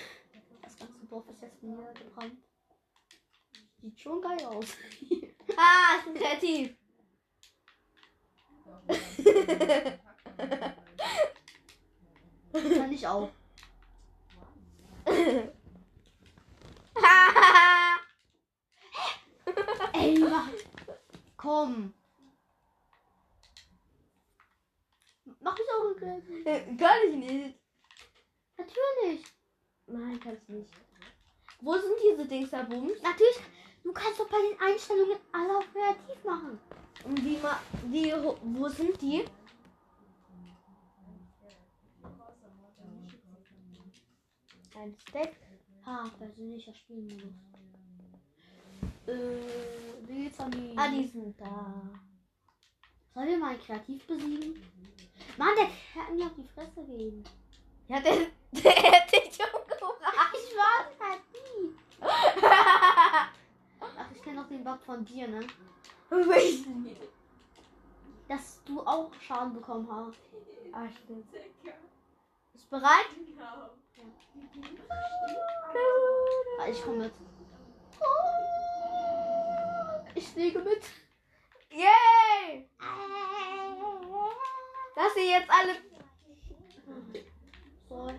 Das 0.62 0.76
ganze 0.78 1.06
Dorf 1.06 1.28
ist 1.28 1.42
jetzt 1.42 1.62
niedergebrannt. 1.62 2.42
Sieht 3.80 4.00
schon 4.00 4.20
geil 4.20 4.44
aus. 4.44 4.66
Ah, 5.58 5.98
ich 5.98 6.04
bin 6.04 6.14
kreativ. 6.14 6.76
Kann 12.52 12.92
ich 12.92 13.06
auch. 13.06 13.30
Ey, 19.94 20.18
mach. 20.18 20.50
Komm. 21.36 21.94
Mach 25.46 25.56
ich 25.56 25.66
auch 25.72 25.94
gekriegt. 25.94 26.44
Kann 26.80 26.98
ich 27.08 27.14
nicht. 27.14 27.60
Natürlich. 28.58 29.24
Nein, 29.86 30.18
kannst 30.18 30.48
nicht. 30.48 30.74
Wo 31.60 31.74
sind 31.74 31.94
diese 32.02 32.26
Dings 32.26 32.50
da 32.50 32.64
Bums? 32.64 33.00
Natürlich. 33.00 33.38
Du 33.84 33.92
kannst 33.92 34.18
doch 34.18 34.28
bei 34.28 34.38
den 34.38 34.60
Einstellungen 34.60 35.18
alle 35.30 35.58
auf 35.58 35.72
kreativ 35.72 36.24
machen. 36.24 36.58
Und 37.04 37.24
wie 37.24 37.36
ma 37.36 37.60
wie 37.84 38.12
wo 38.42 38.68
sind 38.68 39.00
die? 39.00 39.24
Ein 44.74 44.96
Stack. 45.08 45.36
Ah, 45.84 46.08
persönlicher 46.18 46.74
Spielmodus. 46.74 47.22
Äh, 49.06 50.08
wie 50.08 50.24
geht's 50.24 50.40
an 50.40 50.50
die? 50.50 50.74
Ah, 50.76 50.88
die 50.88 51.06
sind 51.06 51.40
da. 51.40 51.82
Sollen 53.14 53.28
wir 53.28 53.38
mal 53.38 53.56
kreativ 53.58 54.04
besiegen? 54.08 54.60
Mann, 55.36 55.54
der 55.56 55.68
kann 55.92 56.16
mir 56.16 56.26
auf 56.26 56.34
die 56.34 56.48
Fresse 56.54 56.84
gehen. 56.84 57.24
Ja, 57.88 58.00
der, 58.00 58.12
der 58.52 58.72
hätte 58.72 59.20
dich 59.20 59.38
umgebracht. 59.40 60.32
Ich 60.32 60.56
war 60.56 60.90
kreativ. 60.96 61.78
Ach, 63.80 64.10
ich 64.14 64.22
kenne 64.22 64.36
noch 64.40 64.48
den 64.48 64.64
Bug 64.64 64.82
von 64.84 65.04
dir, 65.04 65.28
ne? 65.28 65.46
Dass 68.28 68.62
du 68.64 68.80
auch 68.80 69.12
Schaden 69.20 69.54
bekommen 69.54 69.88
hast. 69.90 70.18
Ah, 70.72 70.88
stimmt. 71.04 71.30
Bist 72.52 72.64
du 72.64 72.70
bereit? 72.70 73.06
Ah, 76.58 76.68
ich 76.68 76.82
komme 76.82 77.04
mit. 77.04 77.12
Ich 80.14 80.28
fliege 80.28 80.58
mit. 80.60 80.82
Yay! 81.70 82.68
Lass 84.96 85.14
sie 85.14 85.28
jetzt 85.30 85.50
alle. 85.50 85.76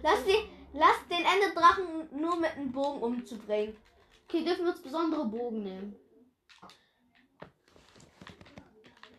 Lass 0.03 0.25
sie. 0.25 0.49
Lass 0.73 1.07
den 1.09 1.25
Endedrachen 1.25 2.19
nur 2.19 2.35
mit 2.35 2.51
einem 2.51 2.71
Bogen 2.71 3.01
umzubringen. 3.01 3.75
Okay, 4.25 4.43
dürfen 4.43 4.65
wir 4.65 4.71
uns 4.71 4.81
besondere 4.83 5.25
Bogen 5.25 5.63
nehmen. 5.63 5.95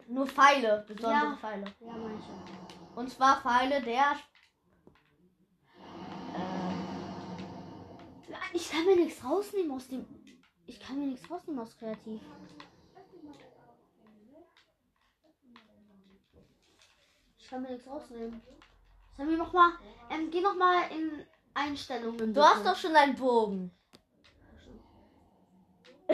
Nur 0.06 0.26
Pfeile, 0.26 0.84
besondere 0.86 1.30
Ja. 1.32 1.36
Pfeile. 1.40 1.64
Ja, 1.80 1.92
manche. 1.92 2.30
Und 2.94 3.10
zwar 3.10 3.40
Pfeile 3.40 3.82
der. 3.82 4.16
Ich 8.52 8.70
kann 8.70 8.84
mir 8.84 8.96
nichts 8.96 9.24
rausnehmen 9.24 9.72
aus 9.72 9.88
dem. 9.88 10.06
Ich 10.66 10.78
kann 10.80 10.98
mir 10.98 11.06
nichts 11.06 11.30
rausnehmen 11.30 11.60
aus 11.60 11.76
kreativ. 11.76 12.20
Ich 17.48 17.52
kann 17.52 17.62
mir 17.62 17.70
nichts 17.70 17.88
rausnehmen. 17.88 18.42
Wir 19.16 19.38
noch 19.38 19.54
mal, 19.54 19.72
ähm, 20.10 20.30
geh 20.30 20.42
noch 20.42 20.54
mal 20.54 20.82
in 20.92 21.24
Einstellungen. 21.54 22.34
Du 22.34 22.42
hast 22.42 22.62
doch 22.62 22.76
schon 22.76 22.94
einen 22.94 23.14
Bogen. 23.14 23.70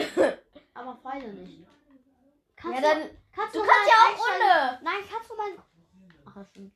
aber 0.74 0.96
Pfeile 0.98 1.32
nicht. 1.32 1.58
Ja, 1.58 1.66
Kannst 2.54 2.84
dann. 2.84 3.00
du, 3.00 3.10
kannst 3.32 3.54
Du 3.56 3.58
mal 3.58 3.66
kannst 3.66 3.90
ja 3.90 3.96
auch 4.04 4.18
ohne. 4.28 4.80
Nein, 4.84 5.02
kannst 5.10 5.28
du 5.28 5.34
mal. 5.34 5.64
Ach, 6.24 6.34
das 6.36 6.48
stimmt. 6.50 6.72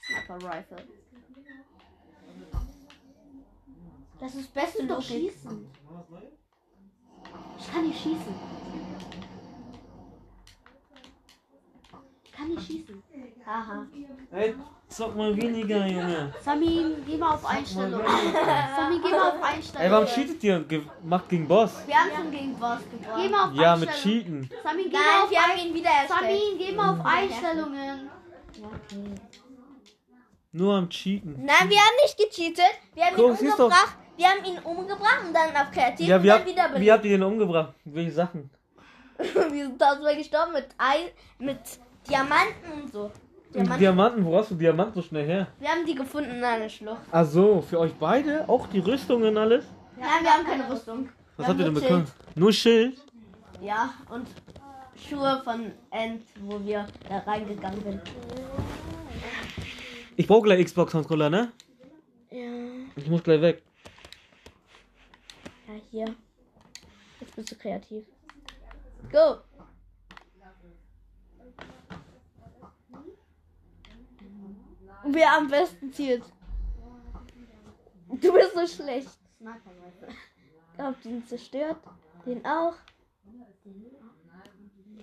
Sniper 0.00 0.42
Rifle. 0.44 0.88
Das 4.18 4.34
ist 4.34 4.46
das 4.56 4.64
Beste 4.64 4.86
doch 4.88 5.00
schießen. 5.00 5.70
Ich 7.60 7.72
kann 7.72 7.86
nicht 7.86 8.02
schießen. 8.02 8.67
Kann 12.38 12.48
nicht 12.48 12.66
schießen. 12.66 13.02
Haha. 13.44 13.86
Ey, 14.30 14.54
zock 14.88 15.16
mal 15.16 15.36
weniger, 15.36 15.86
Junge. 15.86 16.32
Samin, 16.44 16.96
geh 17.06 17.16
mal 17.16 17.34
auf 17.34 17.44
Einstellungen. 17.46 18.06
Samin, 18.76 19.02
geh 19.02 19.10
mal 19.10 19.30
auf 19.32 19.42
Einstellungen. 19.42 19.86
Ey, 19.86 19.90
warum 19.90 20.06
cheatet 20.06 20.44
ihr? 20.44 20.60
Ge 20.60 20.82
macht 21.02 21.28
gegen 21.28 21.48
Boss. 21.48 21.72
Wir 21.86 21.96
haben 21.96 22.10
schon 22.16 22.30
gegen 22.30 22.54
Boss 22.58 22.78
Geh 22.90 22.98
gebracht. 22.98 23.30
mal 23.30 23.44
auf 23.48 23.54
Ja, 23.54 23.76
mit 23.76 23.88
Einstellungen. 23.88 24.48
Cheaten. 24.48 24.62
Samin, 24.62 24.84
geh 24.90 24.96
mal 24.96 25.00
Nein, 25.00 25.22
auf 25.24 25.30
wir 25.30 25.38
haben 25.38 25.50
Einstellungen. 25.50 25.68
ihn 25.68 25.74
wieder 25.74 25.90
erstellt. 25.90 26.20
Samin, 26.20 26.58
geh 26.58 26.72
mal 26.72 26.90
auf 26.92 27.06
Einstellungen. 27.06 28.10
Nur 30.52 30.74
am 30.74 30.88
Cheaten. 30.88 31.44
Nein, 31.44 31.68
wir 31.70 31.78
haben 31.78 31.96
nicht 32.02 32.16
gecheatet. 32.16 32.64
Wir 32.94 33.04
haben 33.06 33.16
Guck, 33.16 33.30
ihn 33.30 33.36
siehst 33.36 33.58
du? 33.58 33.64
umgebracht. 33.64 33.96
Wir 34.16 34.26
haben 34.26 34.44
ihn 34.44 34.58
umgebracht 34.58 35.20
und 35.26 35.32
dann 35.34 35.50
auf 35.56 35.70
Kreativ 35.70 36.06
Ja, 36.08 36.16
und 36.16 36.22
wie 36.24 36.28
dann 36.28 36.38
habt, 36.38 36.46
wieder 36.48 36.80
wie 36.80 36.92
habt 36.92 37.04
ihr 37.04 37.10
den 37.12 37.22
umgebracht? 37.22 37.74
Mit 37.84 37.94
welchen 37.94 38.12
Sachen? 38.14 38.50
wir 39.18 39.50
sind 39.66 39.78
tausendmal 39.80 40.16
gestorben 40.16 40.52
mit 40.54 40.68
Ei, 40.76 41.12
mit 41.38 41.58
Diamanten 42.08 42.82
und 42.82 42.92
so. 42.92 43.10
Diamanten. 43.54 43.78
Diamanten, 43.78 44.24
wo 44.24 44.36
hast 44.36 44.50
du 44.50 44.54
Diamanten 44.54 44.94
so 44.94 45.02
schnell 45.02 45.26
her? 45.26 45.48
Wir 45.58 45.68
haben 45.68 45.86
die 45.86 45.94
gefunden 45.94 46.30
in 46.30 46.44
einer 46.44 46.68
Schlucht. 46.68 47.00
Ach 47.10 47.24
so, 47.24 47.62
für 47.62 47.78
euch 47.78 47.94
beide? 47.94 48.48
Auch 48.48 48.66
die 48.66 48.78
Rüstungen 48.78 49.36
alles? 49.36 49.64
Nein, 49.96 50.22
wir 50.22 50.30
haben 50.30 50.44
keine 50.44 50.70
Rüstung. 50.70 51.08
Was 51.36 51.48
habt 51.48 51.58
ihr 51.58 51.64
denn 51.64 51.74
nur 51.74 51.82
bekommen? 51.82 52.06
Nur 52.34 52.52
Schild? 52.52 52.96
Schild. 52.96 53.08
Ja, 53.62 53.94
und 54.10 54.28
Schuhe 54.94 55.40
von 55.44 55.72
End, 55.90 56.22
wo 56.42 56.64
wir 56.64 56.86
da 57.08 57.18
reingegangen 57.18 57.82
sind. 57.82 58.02
Ich 60.16 60.26
brauche 60.26 60.42
gleich 60.42 60.64
Xbox-Controller, 60.64 61.30
ne? 61.30 61.52
Ja. 62.30 62.38
Ich 62.96 63.08
muss 63.08 63.22
gleich 63.22 63.40
weg. 63.40 63.62
Ja, 65.66 65.74
hier. 65.90 66.14
Jetzt 67.20 67.36
bist 67.36 67.50
du 67.50 67.56
kreativ. 67.56 68.04
Go! 69.12 69.38
Wer 75.04 75.32
am 75.32 75.48
besten 75.48 75.92
zielt. 75.92 76.24
Du 78.08 78.32
bist 78.32 78.54
so 78.54 78.66
schlecht. 78.66 79.18
Ich 79.40 80.78
hab 80.78 81.02
den 81.02 81.26
zerstört. 81.26 81.78
Den 82.24 82.44
auch. 82.44 82.74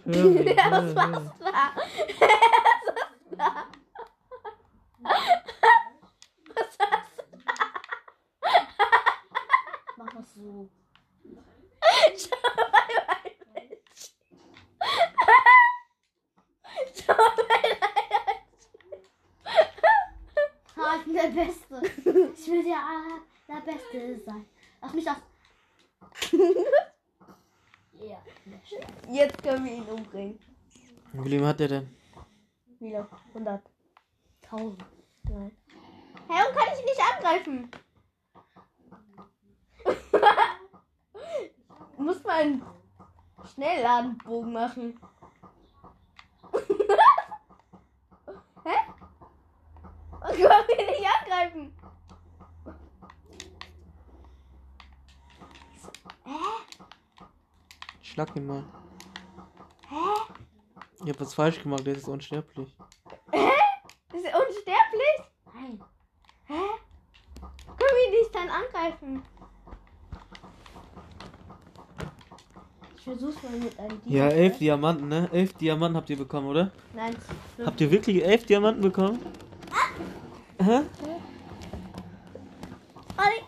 Ja, 0.05 0.71
was 0.71 0.93
hör, 0.93 1.07
machst 1.09 1.33
hör. 1.39 1.49
du 1.49 3.35
da? 3.35 3.65
Was 4.97 5.15
hast 6.55 6.77
du 6.77 6.85
Mach 9.97 10.13
das 10.13 10.33
so. 10.35 10.69
Schau 12.17 12.37
mal 12.71 12.89
rein. 13.07 13.31
Schau 16.93 17.13
mal 17.13 17.23
rein. 17.45 17.95
Ich 20.97 21.03
bin 21.03 21.13
der 21.13 21.29
Beste. 21.29 21.81
Ich 22.33 22.47
will 22.47 22.67
ja 22.67 23.03
der 23.47 23.61
Beste 23.61 24.19
sein. 24.25 24.45
Lass 24.81 24.93
mich 24.93 25.05
das. 25.05 25.17
Ja. 27.93 28.21
Jetzt 29.09 29.43
können 29.43 29.65
wir 29.65 29.73
ihn 29.73 29.83
umbringen. 29.83 30.39
Wie 31.13 31.29
viel 31.29 31.45
hat 31.45 31.59
der 31.59 31.67
denn? 31.67 31.95
Wieder 32.79 33.07
100. 33.29 33.61
1000. 34.43 34.83
Nein. 35.29 35.51
Hä, 36.27 36.29
warum 36.29 36.55
kann 36.55 36.67
ich 36.73 36.79
ihn 36.79 36.85
nicht 36.85 37.01
angreifen? 37.13 37.69
Muss 41.97 42.23
man 42.23 42.35
einen 42.35 42.65
Schnellladenbogen 43.53 44.53
machen. 44.53 44.99
Hä? 48.63 48.75
Ich 50.33 50.41
kann 50.43 50.63
ihn 50.79 50.85
nicht 50.87 51.07
angreifen. 51.21 51.73
Schlag 58.01 58.35
ihn 58.35 58.45
mal. 58.47 58.63
Hä? 59.89 59.95
Ich 61.03 61.09
hab 61.11 61.19
was 61.19 61.33
falsch 61.33 61.61
gemacht, 61.61 61.85
der 61.85 61.95
ist 61.95 62.07
unsterblich. 62.07 62.67
Ist 64.13 64.25
er 64.25 64.39
unsterblich? 64.39 65.17
Nein. 65.53 65.79
Hä? 66.45 66.53
Können 67.65 67.77
wir 67.77 68.07
ihn 68.07 68.19
nicht 68.19 68.33
dann 68.33 68.49
angreifen? 68.49 69.23
Ich 72.97 73.03
versuch's 73.03 73.43
mal 73.43 73.51
mit 73.51 73.77
einem 73.79 74.01
Ja, 74.05 74.29
Diamant. 74.29 74.33
elf 74.33 74.57
Diamanten, 74.57 75.07
ne? 75.09 75.29
Elf 75.31 75.53
Diamanten 75.53 75.97
habt 75.97 76.09
ihr 76.09 76.17
bekommen, 76.17 76.47
oder? 76.47 76.71
Nein, 76.93 77.15
Habt 77.63 77.79
ihr 77.81 77.91
wirklich 77.91 78.23
elf 78.23 78.45
Diamanten 78.45 78.81
bekommen? 78.81 79.19
Hä? 80.65 80.83
Olli. 83.17 83.39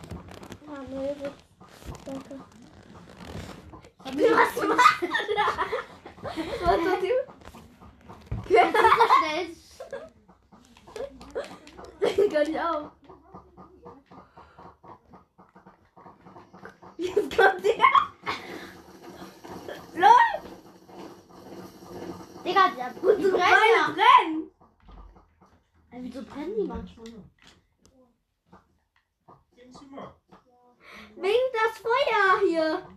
Ah, 0.67 0.83
nee, 0.89 1.15
danke. 2.05 2.35
Was 4.05 4.15
machst 4.35 4.57
du 4.61 4.67
da? 4.67 5.47
Was 6.23 6.79
machst 6.83 7.03
du? 7.03 7.13
Schnell. 8.47 8.71
Kann 12.31 12.47
ich 12.51 12.59
auch. 12.59 12.91
Jetzt 16.97 17.37
kommt 17.37 17.63
der. 17.63 17.91
LOL! 19.95 20.29
Digga, 22.45 22.63
der 22.69 22.87
Und 23.01 23.01
so 23.01 23.15
die 23.15 23.23
brennen 23.23 23.33
Beine 23.33 23.77
ja. 23.77 23.85
brennen! 23.93 24.47
Ey, 25.97 26.03
Wieso 26.03 26.21
brennen 26.21 26.55
die 26.55 26.67
manchmal? 26.67 27.07
Wegen 31.15 31.47
das 31.53 31.77
Feuer 31.79 32.39
hier. 32.47 32.87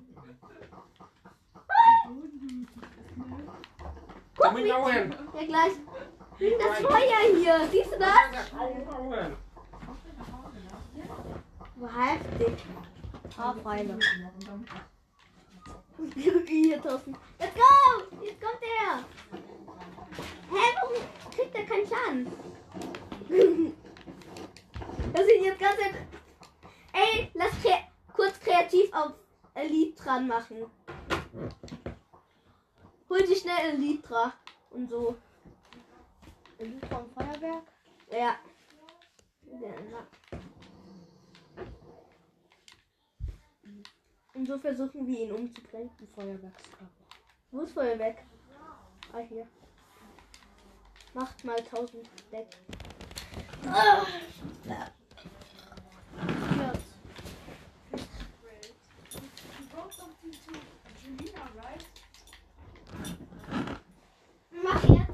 Guck 4.36 4.56
wie... 4.56 4.66
Ja, 4.66 4.78
gleich. 5.46 5.72
Wegen 6.38 6.58
das 6.58 6.78
Feuer 6.78 7.20
hier. 7.34 7.68
Siehst 7.70 7.92
du 7.92 7.98
das? 7.98 8.52
War 11.76 12.06
heftig. 12.06 12.64
Haarpfeile. 13.64 13.98
Hier, 16.46 16.82
Thorsten. 16.82 17.16
Let's 17.38 17.54
go! 17.54 18.24
Jetzt 18.24 18.40
kommt 18.40 18.62
er! 18.62 19.04
Hä, 20.50 20.76
warum 20.80 20.96
kriegt 21.34 21.54
er 21.54 21.64
keinen 21.64 21.86
Schaden? 21.86 22.32
Das 25.12 25.22
ist 25.22 25.44
jetzt 25.44 25.60
ganz... 25.60 25.76
Ey, 26.92 27.30
lass 27.34 27.50
kre 27.62 27.78
kurz 28.14 28.40
kreativ 28.40 28.92
auf 28.92 29.12
Elite 29.54 30.02
dran 30.02 30.26
machen. 30.26 30.66
Hol 33.08 33.22
dir 33.22 33.36
schnell 33.36 33.74
Elytra 33.74 34.32
und 34.70 34.88
so. 34.88 35.16
Elite 36.58 36.86
vom 36.86 37.10
Feuerwerk? 37.10 37.64
Ja. 38.10 38.36
Ja, 39.60 39.74
na. 39.90 40.06
Und 44.40 44.46
so 44.46 44.58
versuchen 44.58 45.06
wir 45.06 45.18
ihn 45.18 45.32
umzubringen. 45.32 45.90
Feuerwerkskörper. 46.14 46.86
Wo 47.50 47.60
ist 47.60 47.74
Feuerwerk? 47.74 48.22
Ah, 49.12 49.18
hier. 49.18 49.46
Macht 51.12 51.44
mal 51.44 51.58
1000 51.58 52.08
weg. 52.30 52.46
Jetzt. 53.62 54.16
Mach 64.62 64.84
jetzt. 64.88 65.12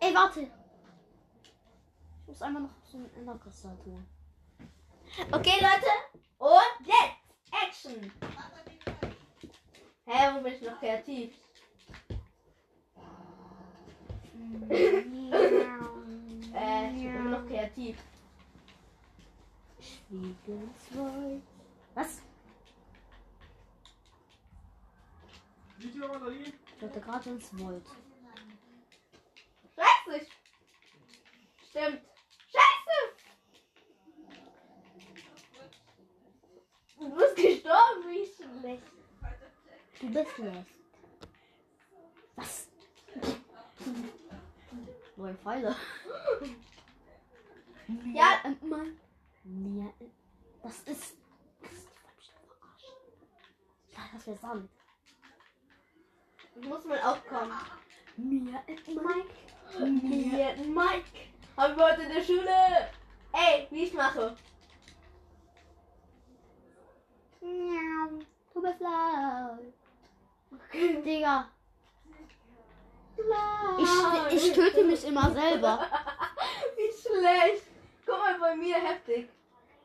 Ey, 0.00 0.12
warte. 0.12 0.40
Ich 0.40 0.50
muss 2.26 2.42
einmal 2.42 2.62
noch 2.62 2.70
so 2.82 2.96
einen 2.96 3.14
Enderkristall 3.14 3.78
holen. 3.86 4.17
Okay, 5.32 5.60
Leute. 5.60 5.90
Und 6.38 6.86
jetzt. 6.86 7.18
Action. 7.50 8.12
Hä, 10.06 10.34
wo 10.34 10.40
bin 10.40 10.54
ich 10.54 10.62
noch 10.62 10.78
kreativ? 10.78 11.34
Äh, 16.54 16.88
ich 16.88 17.02
bin 17.02 17.14
immer 17.14 17.38
noch 17.38 17.46
kreativ. 17.46 17.98
Schwiegenswald. 19.80 21.42
Was? 21.94 22.22
Ich 25.78 26.82
hatte 26.82 27.00
gerade 27.00 27.30
ins 27.30 27.52
Wald. 27.60 27.86
Scheiße! 29.76 30.26
Stimmt. 31.68 32.02
Scheiße! 32.52 32.98
Du 36.98 37.10
bist 37.10 37.36
gestorben, 37.36 38.02
wie 38.08 38.26
schlecht. 38.26 38.82
Du 40.00 40.10
bist 40.10 40.30
schlecht. 40.34 40.66
Was? 42.36 42.68
Neue 45.16 45.34
Pfeile. 45.34 45.76
Ja. 48.12 48.40
und 48.44 48.62
Mann. 48.68 48.96
Ja, 49.44 49.92
das 50.62 50.78
ist. 50.80 51.16
Das 51.62 51.72
ist. 51.72 51.88
Ja, 53.92 54.00
das 54.12 54.26
wäre 54.26 54.36
Sand. 54.38 54.70
Muss 56.62 56.84
man 56.84 56.98
aufkommen. 56.98 57.52
Mir 58.16 58.62
und 58.66 58.86
Mike. 58.86 59.34
Mir, 59.78 60.56
Mike. 60.66 61.04
Haben 61.56 61.76
wir 61.76 61.84
heute 61.84 62.02
in 62.02 62.08
der 62.12 62.22
Schule. 62.22 62.90
Ey, 63.32 63.66
wie 63.70 63.84
ich 63.84 63.94
mache. 63.94 64.36
Du 68.58 68.64
bist 68.64 68.80
laut. 68.80 69.72
Digga. 71.04 71.48
Ich, 73.78 74.34
ich 74.34 74.52
töte 74.52 74.82
mich 74.82 75.04
immer 75.04 75.30
selber. 75.30 75.86
Wie 76.76 76.90
schlecht. 76.92 77.62
Guck 78.04 78.18
mal 78.18 78.36
bei 78.40 78.56
mir 78.56 78.74
heftig. 78.74 79.28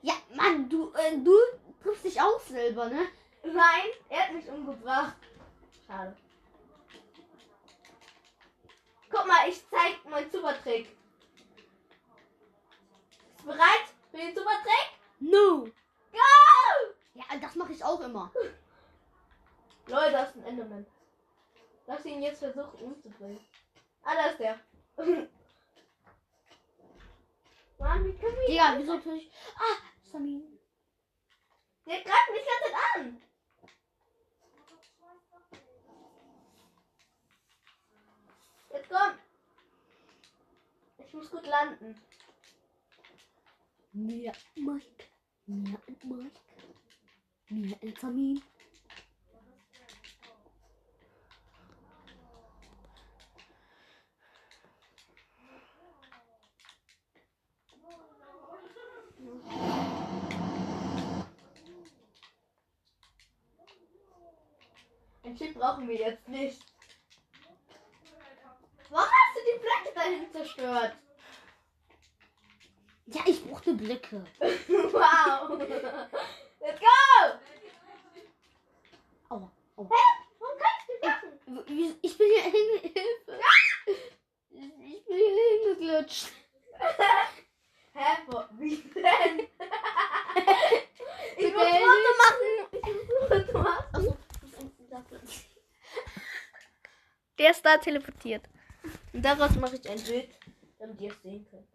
Ja, 0.01 0.15
Mann, 0.33 0.67
du, 0.69 0.91
äh, 0.93 1.19
du 1.19 1.35
triffst 1.83 2.05
dich 2.05 2.19
auch 2.19 2.39
selber, 2.39 2.89
ne? 2.89 3.05
Nein, 3.43 3.91
er 4.09 4.23
hat 4.23 4.33
mich 4.33 4.49
umgebracht. 4.49 5.17
Schade. 5.85 6.15
Guck 9.11 9.27
mal, 9.27 9.49
ich 9.49 9.63
zeig 9.69 10.03
meinen 10.09 10.31
Supertrick. 10.31 10.85
Bist 13.29 13.39
du 13.39 13.45
bereit 13.45 13.85
für 14.09 14.17
den 14.17 14.33
Supertrick? 14.35 14.89
No. 15.19 15.65
Go! 16.11 16.93
Ja, 17.13 17.25
das 17.39 17.53
mache 17.53 17.73
ich 17.73 17.85
auch 17.85 18.01
immer. 18.01 18.31
Leute, 19.87 20.11
das 20.11 20.29
ist 20.29 20.37
ein 20.37 20.45
Enderman. 20.45 20.85
Lass 21.87 22.05
ihn 22.05 22.21
jetzt 22.21 22.39
versuchen 22.39 22.79
umzubringen. 22.79 23.39
Ah, 24.03 24.15
da 24.15 24.27
ist 24.27 24.39
der. 24.39 24.59
Mann, 27.77 28.05
wie 28.05 28.13
können 28.13 28.37
wir 28.37 28.47
Digga, 28.47 28.75
wieso 28.77 28.97
tue 28.99 29.17
ich. 29.17 29.29
Ah, 29.55 29.75
Sami. 30.09 30.41
Der 31.85 32.01
greift 32.01 32.31
mich 32.31 32.45
ganz 32.45 32.73
an. 32.95 33.21
Jetzt 38.71 38.89
komm. 38.89 39.19
Ich 40.97 41.13
muss 41.13 41.29
gut 41.29 41.45
landen. 41.45 42.01
Mir 43.91 44.31
Mike. 44.55 45.05
Mir 45.45 45.77
und 45.87 46.03
Mike. 46.05 46.39
Mir 47.49 47.77
und 47.81 47.99
Sami. 47.99 48.41
Ein 65.25 65.37
Chip 65.37 65.52
brauchen 65.63 65.87
wir 65.87 65.95
jetzt 65.95 66.27
nicht. 66.27 66.59
Warum 68.89 69.07
hast 69.09 69.37
du 69.37 69.39
die 69.45 69.59
Blöcke 69.59 69.95
dahin 69.95 70.29
zerstört? 70.29 70.93
Ja, 73.05 73.21
ich 73.25 73.41
brauchte 73.45 73.73
Blicke. 73.73 74.25
wow. 74.41 75.57
Let's 76.59 76.79
go! 76.81 77.39
Aua, 79.29 79.51
aua. 79.77 79.89
Hä? 79.89 80.03
Warum 80.39 80.57
kann 80.59 80.75
ich 80.79 80.87
nicht 80.89 81.03
machen? 81.05 81.31
Wie- 81.67 81.97
Ich 82.01 82.17
bin 82.17 82.27
hier 82.27 82.43
hin. 82.43 82.79
Hilfe. 82.81 83.39
Ich 84.49 85.05
bin 85.05 85.15
hier 85.15 85.75
hingeglutscht. 85.77 86.27
Hä? 87.93 88.17
Wo? 88.27 88.43
Wie 88.59 88.75
denn? 88.95 89.39
ich 91.37 91.53
muss 91.53 91.67
Foto 91.69 92.11
machen. 92.19 92.51
Ich 92.73 92.83
muss 92.83 93.27
Foto 93.29 93.57
machen. 93.59 93.85
Achso. 93.93 94.17
Der 97.37 97.51
ist 97.51 97.65
da 97.65 97.77
teleportiert. 97.77 98.43
Und 99.11 99.23
daraus 99.23 99.55
mache 99.55 99.75
ich 99.77 99.89
ein 99.89 100.01
Bild, 100.03 100.29
damit 100.77 101.01
ihr 101.01 101.11
es 101.11 101.21
sehen 101.21 101.45
könnt. 101.49 101.67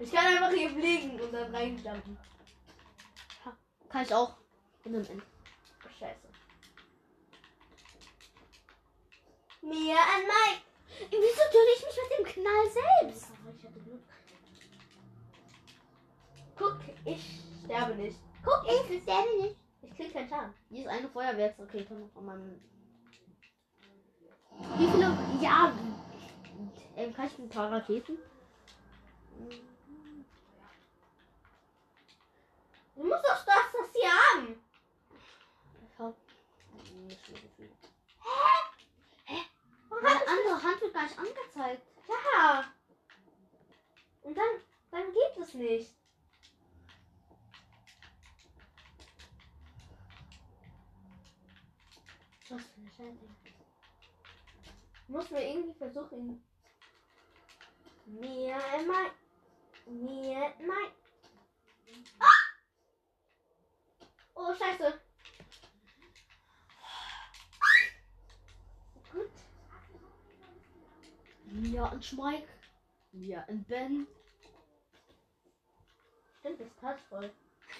Ich 0.00 0.10
kann 0.10 0.26
einfach 0.26 0.50
hier 0.50 0.70
fliegen 0.70 1.20
und 1.20 1.32
dann 1.32 1.54
reinjumpen. 1.54 2.18
Kann 3.88 4.02
ich 4.02 4.14
auch. 4.14 4.36
In 4.84 4.94
einem 4.94 5.06
End. 5.06 5.22
Oh, 5.84 5.88
scheiße. 5.98 6.28
Mia 9.62 9.96
an 9.96 10.22
Mike. 10.22 10.62
Wieso 11.10 11.42
töte 11.50 11.72
ich 11.76 11.84
mich 11.86 11.96
mit 11.96 12.18
dem 12.18 12.42
Knall 12.42 12.70
selbst? 13.00 13.28
Ich 13.56 13.64
hatte 13.64 13.80
Glück. 13.80 14.02
Guck, 16.56 16.80
ich 17.04 17.40
sterbe 17.64 17.94
nicht. 17.94 18.18
Guck, 18.44 18.64
ich 18.66 19.02
sterbe 19.02 19.42
nicht. 19.42 19.56
Ich 19.84 19.96
krieg 19.96 20.12
keinen 20.12 20.28
Schaden. 20.28 20.54
Hier 20.70 20.82
ist 20.82 20.88
eine 20.88 21.08
Feuerwerksrakete 21.08 21.94
noch 21.94 22.16
an 22.16 22.24
meinem. 22.24 22.60
Wie 24.78 24.86
viele. 24.86 25.16
Ja. 25.40 25.72
Ähm, 26.96 27.12
kann 27.12 27.26
ich 27.26 27.38
ein 27.38 27.48
paar 27.48 27.70
Raketen? 27.70 28.18
Du 32.96 33.04
musst 33.04 33.24
doch 33.24 33.44
das, 33.44 33.72
das 33.72 33.92
hier 33.92 34.10
haben. 34.10 34.60
Ich 35.82 35.98
hab. 35.98 36.14
Nicht 37.06 37.26
so 37.26 37.34
viel. 37.56 37.70
Warum 39.88 40.02
Meine 40.02 40.20
hat 40.20 40.28
andere 40.28 40.62
Hand 40.62 40.80
wird 40.80 40.94
gar 40.94 41.02
nicht 41.02 41.18
angezeigt. 41.18 41.82
Ja. 42.08 42.64
Und 44.22 44.36
dann, 44.36 44.60
dann 44.90 45.12
geht 45.12 45.42
es 45.42 45.54
nicht. 45.54 45.94
Was 52.50 52.62
für 52.62 52.80
eine 52.80 52.90
Scheiße. 52.90 53.26
Muss 55.08 55.30
mir 55.30 55.42
irgendwie 55.42 55.78
versuchen. 55.78 56.44
Mir 58.04 58.56
einmal. 58.72 59.10
Mir 59.86 60.52
nein. 60.58 60.92
Ah! 62.18 62.26
Oh, 64.34 64.54
scheiße. 64.54 65.00
Gut. 69.10 69.30
Mia 71.46 71.86
und 71.86 72.04
Schmeik. 72.04 72.46
Mia 73.12 73.42
und 73.48 73.66
Ben. 73.66 74.06
Stimmt, 76.40 76.60
das 76.60 76.74
passt 76.74 77.06
voll. 77.06 77.32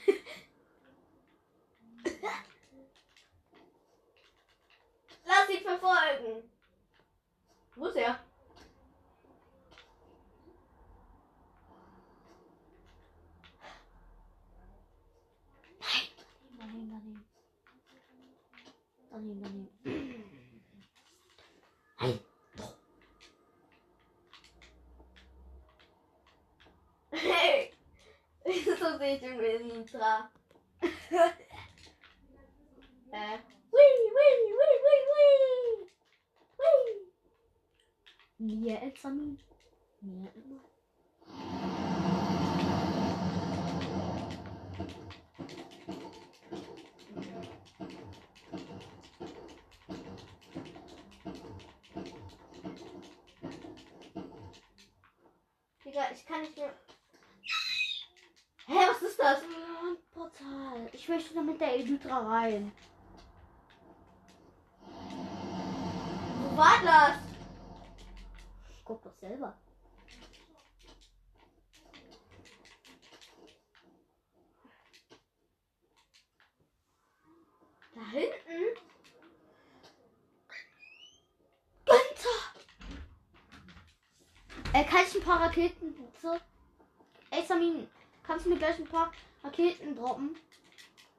Lass 5.25 5.49
ihn 5.49 5.63
verfolgen. 5.63 6.51
Wo 7.77 7.87
ist 7.87 7.97
er? 7.97 8.21
Daneben, 16.59 16.91
daneben. 16.91 17.25
Daneben, 19.11 19.43
daneben. 19.43 20.25
Hey! 27.11 27.73
so 28.65 28.99
sehe 28.99 29.17
ich 29.17 29.23
im 29.23 29.41
Intra. 29.41 30.31
äh. 33.13 33.54
Mir 38.45 38.83
examin. 38.83 39.39
Ja. 40.03 40.29
Digga, 55.83 56.03
ich 56.13 56.27
kann 56.27 56.43
nicht 56.43 56.55
mehr. 56.59 56.75
Hä, 58.67 58.75
was 58.91 59.01
ist 59.01 59.19
das? 59.19 59.41
Ein 59.41 59.97
Portal. 60.11 60.91
Ich 60.93 61.09
möchte 61.09 61.33
da 61.33 61.41
mit 61.41 61.59
der 61.59 61.77
Elytra 61.77 62.19
rein. 62.19 62.73
Wo 66.43 66.57
war 66.59 66.83
das? 66.85 67.24
Guck 68.85 69.03
doch 69.03 69.15
selber. 69.15 69.57
Da 77.95 78.01
hinten? 78.11 78.85
Äh, 84.75 84.83
kann 84.83 85.05
ich 85.07 85.15
ein 85.15 85.23
paar 85.23 85.41
Raketen 85.41 85.95
bitte? 85.95 86.41
Ey, 87.31 87.45
Samin, 87.47 87.89
kannst 88.25 88.45
du 88.45 88.51
mir 88.51 88.59
gleich 88.59 88.77
ein 88.77 88.89
paar 88.89 89.13
Raketen 89.45 89.95
droppen? 89.95 90.37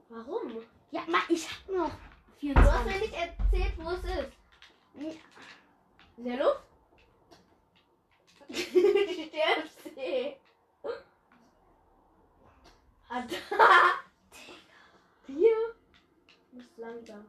Warum? 0.10 0.62
Ja, 0.91 1.04
Mann, 1.08 1.21
ich 1.30 1.49
hab 1.49 1.69
noch 1.69 1.91
Du 2.41 2.54
hast 2.54 2.86
mir 2.86 2.91
24. 2.91 3.01
nicht 3.01 3.13
erzählt, 3.13 3.73
wo 3.78 3.91
es 3.91 4.04
ist. 4.04 5.19
In 6.17 6.25
der 6.25 6.38
Luft? 6.38 6.75
Stirbst. 8.51 9.79
Ah, 13.10 13.21
da. 13.21 13.99
Hier. 15.27 15.75
Du 16.51 16.58
bist 16.58 16.77
langsam. 16.77 17.25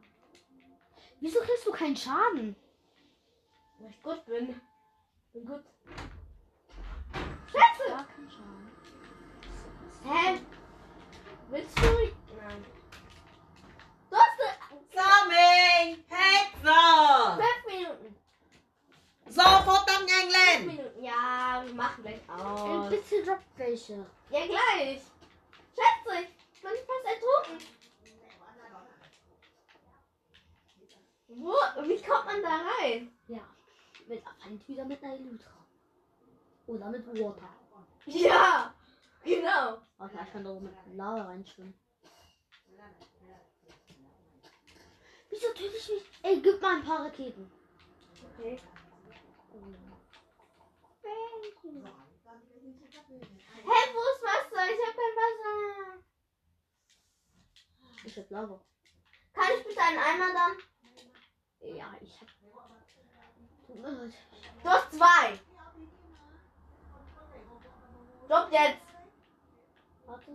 Wieso 1.19 1.39
kriegst 1.39 1.65
du 1.65 1.71
keinen 1.71 1.95
Schaden? 1.95 2.55
Weil 3.79 3.89
ich 3.89 4.01
gut 4.01 4.25
bin. 4.25 4.59
Bin 5.33 5.45
gut. 5.45 5.63
Gar 7.87 8.05
keinen 8.07 8.29
Schaden. 8.29 8.71
Hä? 10.03 10.41
Willst 11.49 11.77
du? 11.77 11.83
Nein. 11.83 12.65
Du 14.09 14.15
hast 14.17 14.37
Sammy! 14.93 16.03
Hetzer! 16.09 17.37
fünf 17.37 17.65
Minuten. 17.67 18.15
Sofort 19.29 19.89
am! 19.89 20.07
Minuten. 20.65 21.03
Ja, 21.03 21.63
wir 21.65 21.73
machen 21.73 22.03
gleich 22.03 22.21
aus. 22.29 22.89
bitte 22.89 23.23
drop 23.23 23.39
welche. 23.57 24.05
Ja, 24.29 24.45
gleich. 24.45 25.01
Schätze, 25.75 26.27
ich 26.53 26.61
bin 26.61 26.71
fast 26.71 27.05
ertrunken. 27.05 27.67
Wo? 31.27 31.53
Wie 31.87 32.01
kommt 32.01 32.25
man 32.25 32.41
da 32.41 32.61
rein? 32.79 33.11
Ja. 33.27 33.41
Mit 34.07 34.23
entweder 34.45 34.85
mit 34.85 35.03
einer 35.03 35.15
Elytra. 35.15 35.51
Oder 36.67 36.89
mit 36.89 37.07
Water. 37.19 37.49
Ja, 38.05 38.73
genau. 39.23 39.77
Okay, 39.99 40.17
ich 40.25 40.31
kann 40.31 40.43
da 40.43 40.53
mit 40.53 40.73
Lava 40.93 41.23
reinschwimmen. 41.23 41.73
Wieso 45.29 45.47
töte 45.49 45.77
ich 45.77 45.89
mich? 45.89 46.03
Ey, 46.23 46.41
gib 46.41 46.61
mal 46.61 46.77
ein 46.77 46.83
paar 46.83 47.05
Raketen. 47.05 47.51
Okay. 48.39 48.59
Hä, 49.57 49.63
wo 53.93 54.01
ist 54.13 54.23
Wasser? 54.23 54.63
Ich 54.71 54.79
hab 54.85 54.93
kein 54.95 55.15
Wasser. 55.17 56.03
Ich 58.05 58.17
hab 58.17 58.29
Lava. 58.29 58.57
Kann 59.33 59.51
ich 59.57 59.63
bitte 59.65 59.81
einen 59.81 59.99
Eimer 59.99 60.33
dann? 60.33 60.57
Ja, 61.75 61.95
ich 62.01 62.21
hab. 62.21 62.27
Du 64.63 64.69
hast 64.69 64.93
zwei. 64.93 65.39
Stopp 68.25 68.51
jetzt. 68.51 68.87
Warte. 70.05 70.31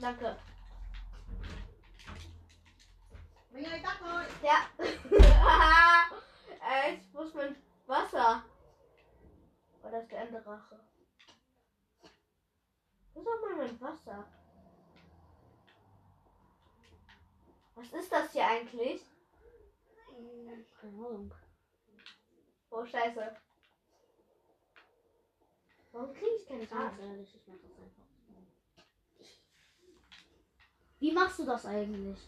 Danke. 0.00 0.36
Mình 3.52 3.64
ơi 3.64 3.80
tắt 3.82 3.96
thôi! 4.00 4.24
Ja. 4.42 4.70
äh, 6.60 6.94
ich 6.94 7.14
muss 7.14 7.34
mein 7.34 7.54
Wasser. 7.86 8.42
Oh, 9.82 9.90
das 9.90 10.02
ist 10.02 10.12
der 10.12 10.20
Endrache. 10.20 10.80
Wo 13.14 13.20
ist 13.20 13.28
auch 13.28 13.40
mal 13.40 13.56
mein 13.56 13.80
Wasser? 13.80 14.24
Was 17.74 17.92
ist 17.92 18.12
das 18.12 18.32
hier 18.32 18.46
eigentlich? 18.46 19.02
Keine 20.80 20.96
Ahnung. 20.96 21.34
Oh, 22.70 22.86
scheiße. 22.86 23.36
Warum 25.92 26.14
kriege 26.14 26.36
ich 26.40 26.46
keine 26.48 26.66
Karte? 26.66 27.02
ich 27.22 27.40
mach 27.46 27.56
das 27.56 27.72
einfach. 27.78 28.02
Wie 30.98 31.12
machst 31.12 31.38
du 31.38 31.44
das 31.44 31.66
eigentlich? 31.66 32.18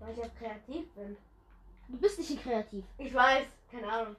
Weil 0.00 0.12
ich 0.12 0.18
ja 0.18 0.28
kreativ 0.28 0.90
bin. 0.94 1.16
Du 1.88 1.98
bist 1.98 2.18
nicht 2.18 2.42
kreativ. 2.42 2.84
Ich 2.98 3.12
weiß, 3.12 3.46
keine 3.70 3.92
Ahnung. 3.92 4.16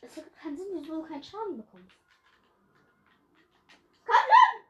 Es 0.00 0.16
hat 0.16 0.24
keinen 0.36 0.56
Sinn, 0.56 0.66
wieso 0.74 1.00
du 1.00 1.08
keinen 1.08 1.22
Schaden 1.22 1.56
bekommst. 1.56 1.96
Komm 4.04 4.14
schon! 4.30 4.60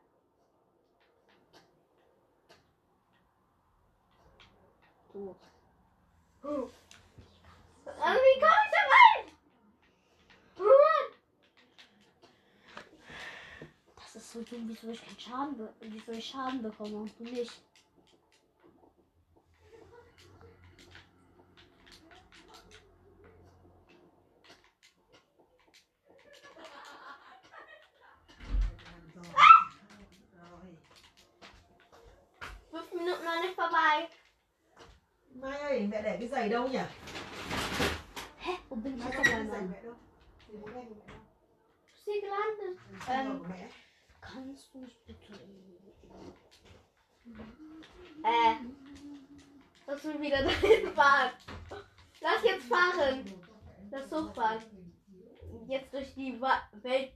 Tot. 5.13 5.37
Hm. 6.43 6.71
Also, 7.85 8.21
wie 8.21 8.41
komme 8.41 8.63
ich 8.65 8.71
da 8.71 8.83
rein? 8.95 9.25
Oh! 10.59 11.15
Das 13.97 14.15
ist 14.15 14.33
so 14.33 14.43
dumm, 14.43 14.69
wieso 14.69 14.91
ich 14.91 15.05
keinen 15.05 15.21
Schaden, 15.21 15.57
be 15.57 15.75
wieso 15.81 16.13
ich 16.13 16.25
Schaden 16.25 16.63
bekomme 16.63 16.97
und 16.97 17.19
du 17.19 17.25
nicht. 17.25 17.61
Minuten 33.25 33.37
noch 33.37 33.43
nicht 33.43 33.57
vorbei. 33.57 34.09
Mai 35.35 35.59
ơi, 35.59 35.87
mẹ 35.91 36.03
để 36.03 36.17
cái 36.19 36.29
giày 36.29 36.49
đâu 36.49 36.69
nhỉ? 36.69 36.79
Hä? 38.39 38.57
Ơi, 38.71 38.93
auf 39.01 39.13
cái 39.13 39.25
giày 39.25 39.63
mẹ 39.63 39.83
đâu? 39.83 39.95
Ist 41.87 42.07
sie 42.07 42.21
gelandet? 42.21 42.79
Ähm. 43.09 43.43
Kannst 44.21 44.75
du 44.75 44.81
mich 44.81 44.97
bitte. 45.07 45.35
Äh. 48.25 48.57
Lass 49.87 50.05
mich 50.05 50.21
wieder 50.21 50.43
dahin 50.43 50.95
fahren. 50.95 51.31
Lass 52.21 52.45
jetzt 52.45 52.69
fahren. 52.69 53.25
Das 53.91 54.11
hochfahren. 54.13 54.63
Jetzt 55.69 55.93
durch 55.93 56.15
die 56.15 56.41
Welt. 56.41 57.13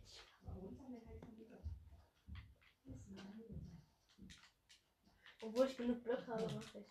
Obwohl 5.49 5.67
ich 5.67 5.77
genug 5.79 6.05
Glück 6.05 6.27
habe, 6.27 6.43
mache 6.43 6.79
ich. 6.79 6.87